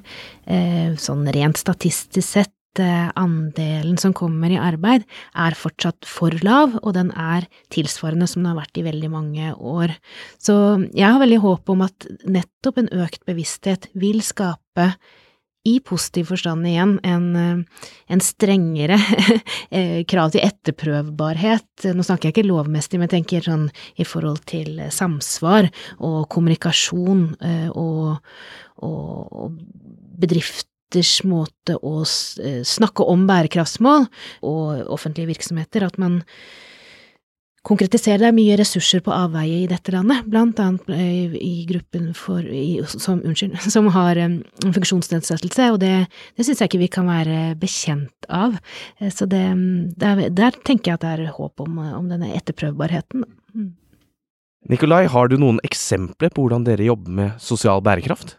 eh, 0.46 0.92
sånn 1.00 1.26
rent 1.34 1.58
statistisk 1.58 2.36
sett, 2.38 2.54
eh, 2.78 3.08
andelen 3.18 3.98
som 4.00 4.14
kommer 4.16 4.52
i 4.54 4.60
arbeid 4.60 5.02
er 5.34 5.58
fortsatt 5.58 6.06
for 6.08 6.30
lav, 6.46 6.78
og 6.82 6.94
den 6.94 7.10
er 7.18 7.48
tilsvarende 7.74 8.28
som 8.30 8.42
den 8.42 8.52
har 8.54 8.62
vært 8.62 8.78
i 8.78 8.86
veldig 8.86 9.10
mange 9.10 9.50
år. 9.58 9.96
Så 10.38 10.54
jeg 10.94 11.10
har 11.10 11.20
veldig 11.20 11.42
håp 11.42 11.68
om 11.74 11.82
at 11.82 12.06
nettopp 12.24 12.78
en 12.78 12.94
økt 13.02 13.26
bevissthet 13.26 13.90
vil 13.92 14.22
skape 14.22 14.94
i 15.64 15.76
positiv 15.80 16.30
forstand 16.32 16.66
igjen, 16.66 16.96
en, 17.06 17.36
eh, 17.36 17.84
en 18.06 18.22
strengere 18.22 18.98
eh, 19.70 20.02
krav 20.08 20.32
til 20.34 20.42
etterprøvbarhet. 20.42 21.86
Nå 21.94 22.06
snakker 22.06 22.28
jeg 22.28 22.36
ikke 22.36 22.48
lovmessig, 22.48 22.98
men 22.98 23.06
jeg 23.06 23.14
tenker 23.18 23.46
sånn 23.46 23.68
i 24.00 24.06
forhold 24.06 24.42
til 24.50 24.82
samsvar 24.90 25.70
og 26.00 26.26
kommunikasjon 26.32 27.24
eh, 27.46 27.70
og, 27.70 28.18
og, 28.82 29.60
bedrifters 30.22 31.22
måte 31.26 31.78
å 31.80 32.02
snakke 32.04 33.06
om 33.08 33.24
bærekraftsmål 33.26 34.04
og 34.46 34.92
offentlige 34.92 35.30
virksomheter, 35.32 35.86
at 35.86 35.96
man 35.98 36.20
konkretiserer 37.66 38.18
det 38.22 38.28
er 38.30 38.34
mye 38.36 38.56
ressurser 38.58 39.02
på 39.04 39.12
avveie 39.14 39.62
i 39.62 39.68
dette 39.70 39.92
landet, 39.94 40.24
blant 40.30 40.58
annet 40.62 40.88
eh, 40.94 41.34
i 41.38 41.66
gruppen 41.68 42.10
for, 42.18 42.42
i, 42.42 42.80
som, 42.90 43.22
unnskyld, 43.22 43.54
som 43.74 43.90
har 43.94 44.18
um, 44.24 44.40
funksjonsnedsettelse, 44.64 45.68
og 45.74 45.78
det, 45.84 45.92
det 46.36 46.46
syns 46.46 46.62
jeg 46.62 46.72
ikke 46.72 46.82
vi 46.82 46.90
kan 46.98 47.10
være 47.10 47.54
bekjent 47.60 48.28
av. 48.32 48.58
Eh, 48.98 49.12
Så 49.14 49.30
det, 49.30 49.44
der, 50.00 50.26
der 50.30 50.58
tenker 50.66 50.92
jeg 50.92 51.00
at 51.00 51.06
det 51.06 51.14
er 51.14 51.36
håp 51.38 51.62
om, 51.62 51.78
om 51.78 52.10
denne 52.10 52.32
etterprøvbarheten. 52.34 53.26
Mm. 53.54 53.72
Nikolai, 54.70 55.04
har 55.10 55.30
du 55.30 55.38
noen 55.42 55.58
eksempler 55.66 56.30
på 56.30 56.44
hvordan 56.44 56.66
dere 56.66 56.86
jobber 56.86 57.14
med 57.14 57.42
sosial 57.42 57.82
bærekraft? 57.82 58.36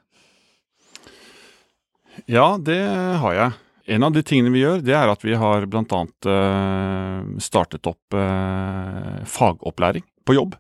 Ja, 2.30 2.56
det 2.62 2.80
har 3.20 3.36
jeg. 3.36 3.63
En 3.84 4.04
av 4.06 4.14
de 4.16 4.22
tingene 4.24 4.54
vi 4.54 4.62
gjør, 4.62 4.80
det 4.80 4.94
er 4.96 5.12
at 5.12 5.24
vi 5.26 5.36
har 5.36 5.66
annet 5.68 6.28
eh, 6.32 7.24
startet 7.44 7.88
opp 7.90 8.16
eh, 8.16 9.24
fagopplæring 9.28 10.06
på 10.24 10.38
jobb. 10.38 10.56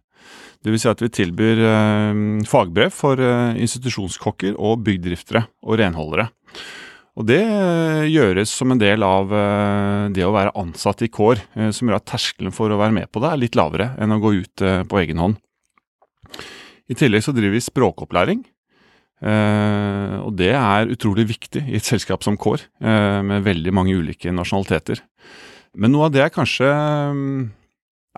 Det 0.63 0.71
vil 0.71 0.79
si 0.79 0.89
at 0.91 0.99
vi 1.03 1.11
tilbyr 1.11 1.61
eh, 1.69 2.21
fagbrev 2.47 2.91
for 2.91 3.19
institusjonskokker 3.19 4.59
og 4.59 4.83
byggdriftere 4.83 5.45
og 5.63 5.79
renholdere. 5.79 6.27
Og 7.13 7.27
det 7.29 7.43
gjøres 8.09 8.49
som 8.49 8.73
en 8.73 8.79
del 8.81 9.03
av 9.05 9.29
det 10.15 10.23
å 10.25 10.31
være 10.33 10.55
ansatt 10.57 11.03
i 11.05 11.11
kår, 11.13 11.43
som 11.69 11.85
gjør 11.85 11.99
at 11.99 12.07
terskelen 12.09 12.55
for 12.55 12.73
å 12.73 12.79
være 12.79 12.95
med 12.95 13.11
på 13.13 13.21
det 13.21 13.29
er 13.29 13.37
litt 13.37 13.57
lavere 13.59 13.91
enn 14.01 14.15
å 14.15 14.17
gå 14.17 14.31
ut 14.39 14.63
på 14.89 14.97
egen 14.97 15.21
hånd. 15.21 15.37
I 16.89 16.97
tillegg 16.97 17.21
så 17.21 17.35
driver 17.37 17.53
vi 17.53 17.61
språkopplæring. 17.61 18.41
Eh, 19.23 20.15
og 20.19 20.35
det 20.35 20.51
er 20.51 20.91
utrolig 20.91 21.25
viktig 21.29 21.63
i 21.63 21.77
et 21.79 21.87
selskap 21.87 22.25
som 22.25 22.35
Kår, 22.39 22.65
eh, 22.83 23.21
med 23.23 23.45
veldig 23.45 23.73
mange 23.75 23.95
ulike 23.95 24.33
nasjonaliteter. 24.35 24.99
Men 25.79 25.93
noe 25.93 26.09
av 26.09 26.13
det 26.13 26.25
jeg 26.25 26.35
kanskje 26.35 26.67
mm, 26.67 27.41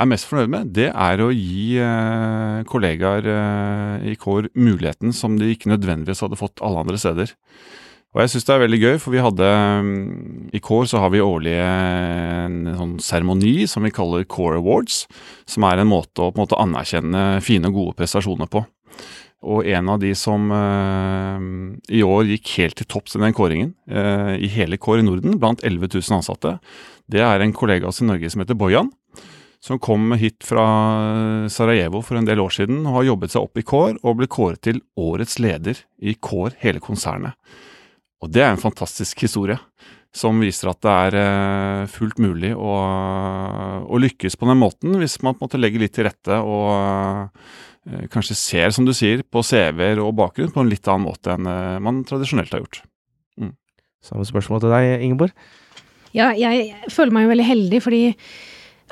er 0.01 0.09
mest 0.09 0.27
fornøyd 0.27 0.51
med, 0.51 0.73
det 0.75 0.89
er 0.89 1.21
å 1.21 1.29
gi 1.29 1.77
eh, 1.77 2.65
kollegaer 2.67 3.29
i 4.03 4.17
Kår 4.19 4.49
muligheten 4.57 5.13
som 5.15 5.37
de 5.39 5.53
ikke 5.53 5.71
nødvendigvis 5.71 6.25
hadde 6.25 6.41
fått 6.41 6.63
alle 6.65 6.81
andre 6.81 6.99
steder. 6.99 7.35
Og 8.15 8.21
jeg 8.23 8.31
syns 8.31 8.45
det 8.47 8.53
er 8.55 8.61
veldig 8.63 8.77
gøy, 8.79 8.93
for 9.03 9.11
vi 9.11 9.23
hadde 9.23 9.47
mm, 9.85 10.51
I 10.55 10.61
Kår 10.63 10.87
så 10.89 11.03
har 11.03 11.11
vi 11.13 11.21
årlig 11.21 11.57
en 11.59 12.61
sånn 12.79 12.95
seremoni 13.03 13.67
som 13.69 13.85
vi 13.85 13.93
kaller 13.93 14.25
Core 14.25 14.57
Awards, 14.57 15.03
som 15.45 15.67
er 15.67 15.83
en 15.83 15.91
måte 15.91 16.23
å 16.23 16.31
på 16.31 16.39
en 16.39 16.47
måte 16.47 16.59
anerkjenne 16.63 17.27
fine 17.45 17.69
og 17.69 17.77
gode 17.77 17.99
prestasjoner 17.99 18.49
på. 18.49 18.63
Og 19.45 19.67
en 19.67 19.89
av 19.91 19.99
de 20.01 20.11
som 20.17 20.47
eh, 20.55 21.47
i 21.97 22.01
år 22.05 22.29
gikk 22.31 22.53
helt 22.61 22.77
til 22.79 22.87
topps 22.89 23.17
i 23.17 23.21
den 23.21 23.35
kåringen, 23.35 23.73
eh, 23.89 24.35
i 24.41 24.49
hele 24.49 24.79
Kår 24.81 25.03
i 25.03 25.05
Norden, 25.05 25.35
blant 25.41 25.63
11 25.63 25.91
000 25.99 26.17
ansatte, 26.17 26.55
det 27.11 27.21
er 27.21 27.43
en 27.43 27.53
kollega 27.53 27.85
av 27.85 27.93
oss 27.93 28.01
i 28.01 28.07
Norge 28.07 28.31
som 28.31 28.41
heter 28.41 28.57
Bojan. 28.57 28.89
Som 29.61 29.79
kom 29.81 30.11
hit 30.19 30.45
fra 30.45 30.63
Sarajevo 31.49 32.03
for 32.05 32.19
en 32.19 32.27
del 32.27 32.41
år 32.43 32.53
siden 32.53 32.83
og 32.85 32.99
har 32.99 33.07
jobbet 33.07 33.33
seg 33.33 33.45
opp 33.47 33.57
i 33.57 33.65
Kår 33.65 33.95
og 34.03 34.19
ble 34.19 34.27
kåret 34.29 34.61
til 34.65 34.81
årets 34.99 35.39
leder 35.41 35.79
i 35.97 36.13
Kår, 36.13 36.57
hele 36.61 36.81
konsernet. 36.83 37.33
Og 38.21 38.31
det 38.33 38.43
er 38.45 38.53
en 38.53 38.61
fantastisk 38.61 39.25
historie, 39.25 39.57
som 40.15 40.37
viser 40.41 40.71
at 40.71 40.81
det 40.85 40.93
er 41.07 41.17
eh, 41.19 41.87
fullt 41.91 42.21
mulig 42.23 42.53
å, 42.55 42.75
å 43.85 44.01
lykkes 44.01 44.37
på 44.39 44.49
den 44.49 44.61
måten, 44.61 44.95
hvis 45.01 45.19
man 45.21 45.35
på 45.35 45.43
en 45.43 45.49
måte 45.49 45.61
legger 45.61 45.83
litt 45.83 45.95
til 45.97 46.07
rette 46.07 46.39
og 46.41 46.69
eh, 46.77 47.55
kanskje 48.09 48.37
ser, 48.37 48.73
som 48.73 48.87
du 48.87 48.93
sier, 48.97 49.21
på 49.29 49.43
CV-er 49.45 50.01
og 50.01 50.15
bakgrunn 50.17 50.53
på 50.53 50.63
en 50.63 50.71
litt 50.71 50.87
annen 50.89 51.05
måte 51.05 51.35
enn 51.35 51.49
eh, 51.49 51.77
man 51.83 52.03
tradisjonelt 52.07 52.53
har 52.55 52.63
gjort. 52.63 52.81
Samme 54.05 54.25
spørsmål 54.27 54.61
til 54.61 54.73
deg, 54.73 54.87
Ingeborg. 55.01 55.31
Ja, 56.15 56.29
jeg 56.37 56.75
føler 56.93 57.15
meg 57.15 57.25
jo 57.25 57.31
veldig 57.33 57.47
heldig, 57.47 57.79
fordi 57.81 58.03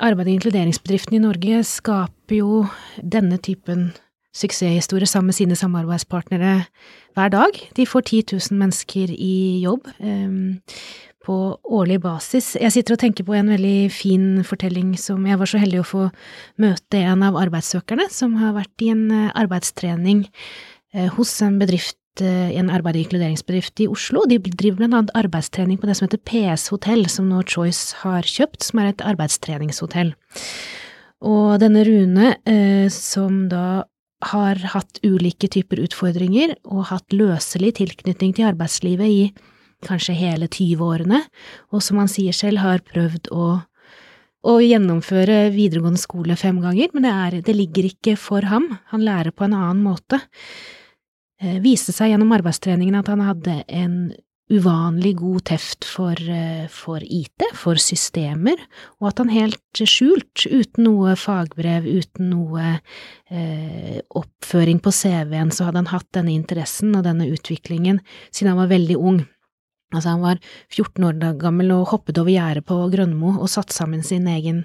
arbeid- 0.02 0.26
og 0.26 0.34
inkluderingsbedriftene 0.34 1.20
i 1.20 1.22
Norge 1.22 1.60
skaper 1.68 2.40
jo 2.40 2.64
denne 2.98 3.38
typen 3.38 3.92
suksesshistorie 4.34 5.06
sammen 5.06 5.30
med 5.30 5.38
sine 5.38 5.56
samarbeidspartnere 5.56 6.64
hver 7.14 7.30
dag. 7.30 7.60
De 7.76 7.86
får 7.86 8.08
10 8.10 8.34
000 8.34 8.58
mennesker 8.58 9.14
i 9.14 9.62
jobb 9.62 9.86
em, 10.02 10.58
på 11.24 11.34
årlig 11.64 12.00
basis. 12.04 12.54
Jeg 12.60 12.74
sitter 12.74 12.96
og 12.96 13.02
tenker 13.02 13.26
på 13.26 13.34
en 13.36 13.50
veldig 13.54 13.90
fin 13.92 14.26
fortelling 14.46 14.94
som 15.00 15.24
jeg 15.28 15.40
var 15.40 15.50
så 15.50 15.60
heldig 15.62 15.80
å 15.82 15.88
få 15.88 16.06
møte 16.62 17.00
en 17.00 17.24
av 17.26 17.38
arbeidssøkerne 17.40 18.08
som 18.12 18.36
har 18.40 18.54
vært 18.58 18.84
i 18.84 18.90
en 18.92 19.04
eh, 19.12 19.30
arbeidstrening 19.40 20.26
eh, 20.94 21.08
hos 21.16 21.32
en 21.44 21.56
bedrift 21.62 22.24
eh, 22.24 22.52
en 22.58 22.68
arbeid- 22.72 22.98
og 22.98 23.06
inkluderingsbedrift 23.06 23.84
i 23.84 23.88
Oslo. 23.90 24.26
De 24.28 24.38
driver 24.44 24.82
blant 24.82 24.98
annet 24.98 25.14
arbeidstrening 25.18 25.80
på 25.80 25.88
det 25.88 25.96
som 25.98 26.08
heter 26.08 26.22
PS 26.28 26.68
Hotell, 26.74 27.08
som 27.12 27.30
nå 27.32 27.40
Choice 27.48 27.96
har 28.04 28.28
kjøpt, 28.28 28.62
som 28.68 28.82
er 28.82 28.92
et 28.92 29.06
arbeidstreningshotell. 29.14 30.14
Og 31.24 31.56
denne 31.62 31.86
Rune, 31.88 32.34
som 32.92 33.46
da 33.48 33.86
har 34.28 34.60
hatt 34.74 35.00
ulike 35.04 35.48
typer 35.52 35.80
utfordringer 35.84 36.54
og 36.68 36.88
hatt 36.90 37.14
løselig 37.16 37.74
tilknytning 37.80 38.34
til 38.36 38.48
arbeidslivet 38.50 39.08
i 39.08 39.20
kanskje 39.86 40.16
hele 40.18 40.48
20-årene, 40.50 41.22
og 41.72 41.84
som 41.84 42.00
han 42.02 42.10
sier 42.10 42.36
selv 42.36 42.62
har 42.64 42.84
prøvd 42.86 43.30
å, 43.34 43.48
å 44.44 44.54
gjennomføre 44.64 45.48
videregående 45.54 46.02
skole 46.02 46.36
fem 46.40 46.60
ganger, 46.64 46.92
men 46.94 47.06
det, 47.06 47.14
er, 47.26 47.38
det 47.46 47.56
ligger 47.56 47.90
ikke 47.92 48.16
for 48.20 48.46
ham, 48.50 48.70
han 48.92 49.06
lærer 49.06 49.34
på 49.34 49.48
en 49.48 49.56
annen 49.56 49.84
måte. 49.84 50.20
Eh, 51.42 51.58
viste 51.64 51.94
seg 51.94 52.12
gjennom 52.12 52.32
arbeidstreningen 52.36 52.96
at 53.00 53.10
han 53.10 53.24
hadde 53.24 53.62
en 53.68 53.98
uvanlig 54.52 55.14
god 55.16 55.44
teft 55.44 55.84
for, 55.88 56.12
eh, 56.12 56.66
for, 56.68 57.00
IT, 57.02 57.46
for 57.56 57.80
systemer, 57.80 58.60
og 59.00 59.08
at 59.08 59.18
han 59.22 59.32
helt 59.32 59.80
skjult, 59.80 60.44
uten 60.44 60.84
noe 60.84 61.14
fagbrev, 61.16 61.86
uten 61.88 62.30
noe 62.30 62.78
eh, 63.30 64.00
oppføring 64.14 64.82
på 64.84 64.92
CV-en, 64.92 65.50
så 65.50 65.68
hadde 65.68 65.84
han 65.84 65.92
hatt 65.94 66.10
denne 66.12 66.34
interessen 66.34 66.94
og 66.94 67.06
denne 67.08 67.28
utviklingen 67.32 68.02
siden 68.30 68.52
han 68.52 68.62
var 68.64 68.74
veldig 68.74 68.98
ung. 69.00 69.22
Altså, 69.92 70.14
han 70.14 70.24
var 70.24 70.40
14 70.72 71.08
år 71.08 71.18
gammel 71.40 71.72
og 71.74 71.90
hoppet 71.92 72.18
over 72.18 72.32
gjerdet 72.32 72.64
på 72.66 72.78
Grønmo 72.92 73.36
og 73.36 73.50
satte 73.52 73.76
sammen 73.76 74.04
sin 74.06 74.28
egen 74.30 74.64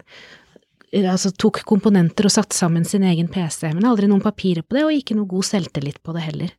Altså 0.90 1.30
tok 1.38 1.60
komponenter 1.70 2.26
og 2.26 2.32
satte 2.34 2.58
sammen 2.58 2.82
sin 2.82 3.04
egen 3.06 3.28
PC, 3.30 3.68
men 3.76 3.86
aldri 3.86 4.08
noen 4.10 4.24
papirer 4.26 4.66
på 4.66 4.74
det, 4.74 4.86
og 4.88 4.96
ikke 4.96 5.20
noe 5.20 5.30
god 5.30 5.46
selvtillit 5.46 6.00
på 6.02 6.16
det 6.16 6.24
heller 6.26 6.56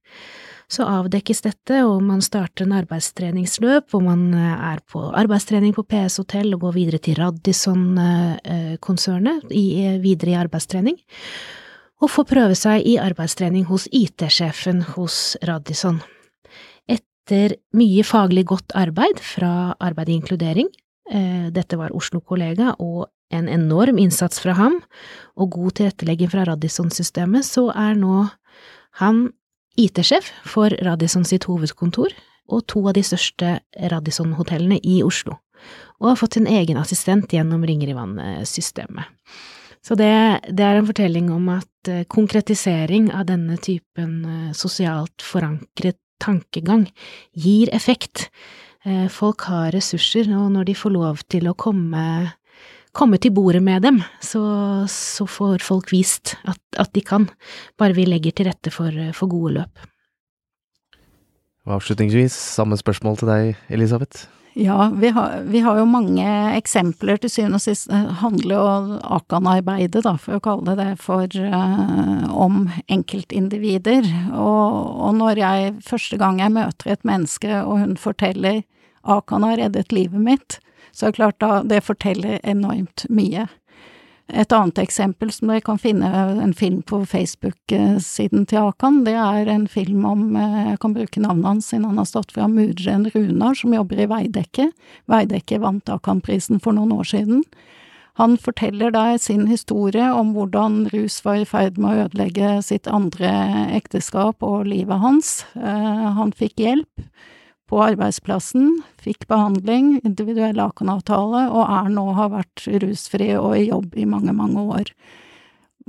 så 0.70 0.84
avdekkes 0.86 1.40
dette, 1.42 1.80
og 1.82 1.98
man 2.06 2.20
starter 2.22 2.62
en 2.64 2.72
arbeidstreningsløp 2.78 3.90
hvor 3.90 4.00
man 4.04 4.34
eh, 4.36 4.68
er 4.70 4.78
på 4.86 5.00
arbeidstrening 5.18 5.74
på 5.74 5.82
PS 5.90 6.18
Hotell 6.22 6.54
og 6.54 6.60
går 6.66 6.72
videre 6.76 6.98
til 7.02 7.16
Radisson-konsernet 7.18 9.38
videre 9.50 10.30
i 10.30 10.38
arbeidstrening, 10.38 10.96
og 12.00 12.10
får 12.14 12.24
prøve 12.30 12.54
seg 12.58 12.86
i 12.86 12.98
arbeidstrening 13.02 13.64
hos 13.68 13.88
IT-sjefen 13.90 14.82
hos 14.94 15.36
Radisson. 15.48 16.00
Etter 17.30 17.52
mye 17.78 18.02
faglig 18.02 18.42
godt 18.50 18.72
arbeid 18.74 19.20
fra 19.22 19.76
Arbeid 19.78 20.08
i 20.10 20.16
inkludering, 20.18 20.66
eh, 21.12 21.46
dette 21.54 21.76
var 21.78 21.94
Oslo-kollega 21.94 22.74
og 22.82 23.06
en 23.30 23.46
enorm 23.46 24.00
innsats 24.02 24.40
fra 24.42 24.56
ham, 24.58 24.80
og 25.38 25.52
god 25.54 25.76
tilrettelegging 25.78 26.30
fra 26.32 26.42
Radisson-systemet, 26.48 27.46
så 27.46 27.70
er 27.70 27.94
nå 27.94 28.26
han 28.98 29.30
IT-sjef 29.78 30.32
for 30.42 30.74
Radisson 30.82 31.22
sitt 31.24 31.46
hovedkontor 31.46 32.10
og 32.50 32.66
to 32.66 32.82
av 32.88 32.98
de 32.98 33.06
største 33.06 33.60
Radisson-hotellene 33.78 34.80
i 34.82 34.98
Oslo, 35.06 35.38
og 36.00 36.10
har 36.10 36.18
fått 36.18 36.34
sin 36.34 36.50
egen 36.50 36.82
assistent 36.82 37.30
gjennom 37.30 37.62
Ringer 37.62 37.94
i 37.94 37.94
vannet-systemet. 37.94 39.06
Så 39.86 39.94
det, 39.94 40.10
det, 40.50 40.66
er 40.66 40.82
en 40.82 40.90
fortelling 40.90 41.30
om 41.30 41.46
at 41.54 41.88
eh, 41.88 42.02
konkretisering 42.10 43.12
av 43.14 43.30
denne 43.30 43.54
typen 43.56 44.24
eh, 44.26 44.52
sosialt 44.52 45.22
forankret 45.22 45.96
tankegang 46.22 46.86
gir 47.32 47.72
effekt. 47.76 48.28
Eh, 48.84 49.08
folk 49.12 49.48
har 49.50 49.72
ressurser, 49.76 50.30
og 50.36 50.52
når 50.54 50.70
de 50.70 50.76
får 50.78 50.94
lov 50.96 51.24
til 51.28 51.50
å 51.50 51.56
komme 51.58 52.04
komme 52.96 53.20
til 53.22 53.30
bordet 53.34 53.62
med 53.62 53.84
dem, 53.86 54.00
så, 54.18 54.40
så 54.90 55.26
får 55.30 55.62
folk 55.62 55.92
vist 55.94 56.34
at, 56.42 56.58
at, 56.74 56.90
de 56.96 57.02
kan, 57.06 57.28
bare 57.78 57.94
vi 57.94 58.06
legger 58.08 58.34
til 58.34 58.50
rette 58.50 58.72
for, 58.74 58.94
for 59.14 59.30
gode 59.30 59.60
løp. 59.60 59.86
Og 61.68 61.76
avslutningsvis, 61.76 62.34
samme 62.34 62.78
spørsmål 62.80 63.20
til 63.20 63.30
deg, 63.30 63.64
Elisabeth. 63.70 64.26
Ja, 64.60 64.90
vi 64.94 65.08
har, 65.08 65.40
vi 65.40 65.60
har, 65.60 65.78
jo 65.78 65.86
mange 65.88 66.24
eksempler. 66.52 67.16
Til 67.16 67.30
syvende 67.32 67.56
og 67.56 67.62
sist 67.64 67.88
handler 68.20 68.52
jo 68.52 68.98
Akan-arbeidet, 69.16 70.02
da, 70.04 70.12
for 70.20 70.36
å 70.36 70.42
kalle 70.44 70.74
det 70.74 70.82
det, 70.82 70.88
for 71.00 71.24
uh, 71.24 72.26
om 72.28 72.66
enkeltindivider. 72.92 74.04
Og, 74.34 74.74
og, 75.00 75.14
når 75.16 75.40
jeg 75.40 75.72
første 75.86 76.20
gang 76.20 76.42
jeg 76.44 76.52
møter 76.58 76.92
et 76.92 77.08
menneske, 77.08 77.62
og 77.62 77.80
hun 77.80 77.96
forteller 77.96 78.60
Akan 79.00 79.48
har 79.48 79.56
reddet 79.62 79.96
livet 79.96 80.20
mitt, 80.20 80.58
så 80.92 81.06
er 81.06 81.14
det 81.14 81.20
klart 81.22 81.40
da, 81.40 81.62
det 81.64 81.80
forteller 81.86 82.36
enormt 82.44 83.06
mye. 83.08 83.48
Et 84.32 84.52
annet 84.52 84.78
eksempel 84.78 85.32
som 85.34 85.50
dere 85.50 85.62
kan 85.64 85.78
finne 85.80 86.08
en 86.42 86.52
film 86.54 86.82
på 86.86 87.02
Facebook-siden 87.08 88.46
til 88.50 88.68
Akan, 88.70 89.02
det 89.06 89.16
er 89.18 89.50
en 89.50 89.66
film 89.68 90.04
om, 90.06 90.36
eh, 90.36 90.70
jeg 90.70 90.80
kan 90.80 90.94
bruke 90.94 91.20
navnet 91.20 91.46
hans 91.46 91.70
siden 91.70 91.84
han 91.88 91.98
har 91.98 92.06
stått 92.06 92.32
fra 92.32 92.46
mureren 92.48 93.08
Runar, 93.10 93.54
som 93.54 93.74
jobber 93.74 93.98
i 93.98 94.08
Veidekke. 94.10 94.70
Veidekke 95.10 95.60
vant 95.60 95.88
Akan-prisen 95.88 96.60
for 96.60 96.72
noen 96.72 96.92
år 96.92 97.08
siden. 97.10 97.44
Han 98.20 98.36
forteller 98.36 98.90
der 98.90 99.16
sin 99.18 99.46
historie 99.46 100.12
om 100.12 100.34
hvordan 100.34 100.90
rus 100.92 101.24
var 101.24 101.40
i 101.40 101.44
ferd 101.48 101.78
med 101.78 101.90
å 101.90 102.06
ødelegge 102.06 102.62
sitt 102.62 102.86
andre 102.90 103.30
ekteskap 103.72 104.42
og 104.42 104.66
livet 104.66 105.00
hans. 105.00 105.44
Eh, 105.56 106.08
han 106.18 106.32
fikk 106.36 106.60
hjelp 106.60 107.06
på 107.70 107.78
arbeidsplassen, 107.84 108.80
fikk 109.00 109.28
behandling, 109.30 110.00
individuell 110.06 110.56
lakenavtale, 110.58 111.46
og 111.54 111.64
er 111.64 111.90
nå 111.94 112.06
har 112.18 112.32
vært 112.34 112.66
rusfri 112.82 113.32
og 113.38 113.54
i 113.58 113.68
jobb 113.68 113.94
i 113.94 114.06
mange, 114.10 114.34
mange 114.36 114.64
år. 114.74 114.92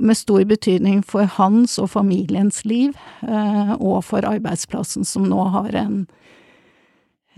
Med 0.02 0.18
stor 0.18 0.44
betydning 0.48 1.02
for 1.06 1.28
hans 1.36 1.76
og 1.82 1.90
familiens 1.92 2.62
liv, 2.64 2.94
eh, 3.26 3.74
og 3.76 4.04
for 4.06 4.24
arbeidsplassen, 4.26 5.04
som 5.06 5.26
nå 5.28 5.44
har 5.54 5.74
en, 5.78 6.06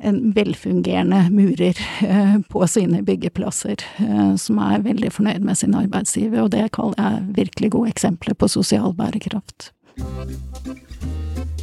en 0.05 0.21
velfungerende 0.37 1.25
murer 1.35 1.81
eh, 2.05 2.39
på 2.53 2.69
sine 2.71 3.03
byggeplasser, 3.05 3.85
eh, 4.05 4.33
som 4.41 4.61
er 4.63 4.85
veldig 4.87 5.13
fornøyd 5.17 5.45
med 5.45 5.61
sin 5.61 5.77
arbeidsgiver, 5.81 6.45
og 6.45 6.55
det 6.55 6.71
kaller 6.77 7.01
jeg 7.01 7.37
virkelig 7.43 7.75
gode 7.79 7.97
eksempler 7.97 8.37
på 8.39 8.53
sosial 8.61 8.93
bærekraft. 8.97 9.73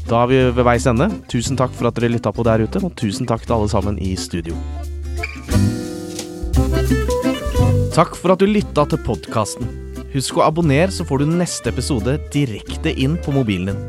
Da 0.09 0.23
er 0.23 0.31
vi 0.31 0.39
ved 0.55 0.65
veis 0.67 0.87
ende. 0.89 1.09
Tusen 1.31 1.59
takk 1.59 1.73
for 1.77 1.89
at 1.89 1.99
dere 1.99 2.11
lytta 2.13 2.33
på 2.35 2.45
der 2.47 2.65
ute, 2.65 2.81
og 2.83 2.95
tusen 2.99 3.29
takk 3.29 3.45
til 3.45 3.57
alle 3.57 3.69
sammen 3.71 3.99
i 4.01 4.13
studio. 4.19 4.57
Takk 7.91 8.15
for 8.15 8.33
at 8.33 8.39
du 8.39 8.47
lytta 8.47 8.85
til 8.87 9.01
podkasten. 9.05 9.67
Husk 10.11 10.39
å 10.39 10.45
abonnere, 10.47 10.91
så 10.91 11.05
får 11.07 11.23
du 11.23 11.31
neste 11.31 11.71
episode 11.71 12.17
direkte 12.33 12.91
inn 12.95 13.17
på 13.23 13.35
mobilen 13.35 13.71
din. 13.71 13.83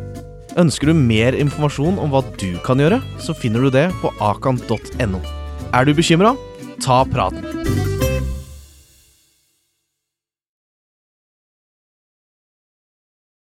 Ønsker 0.63 0.91
du 0.91 0.99
mer 0.99 1.35
informasjon 1.39 1.97
om 2.03 2.13
hva 2.13 2.21
du 2.39 2.51
kan 2.67 2.83
gjøre, 2.83 3.01
så 3.23 3.35
finner 3.35 3.65
du 3.65 3.73
det 3.73 3.89
på 4.03 4.13
akan.no. 4.21 5.23
Er 5.73 5.89
du 5.89 5.95
bekymra? 5.97 6.37
Ta 6.85 7.03
praten. 7.09 7.92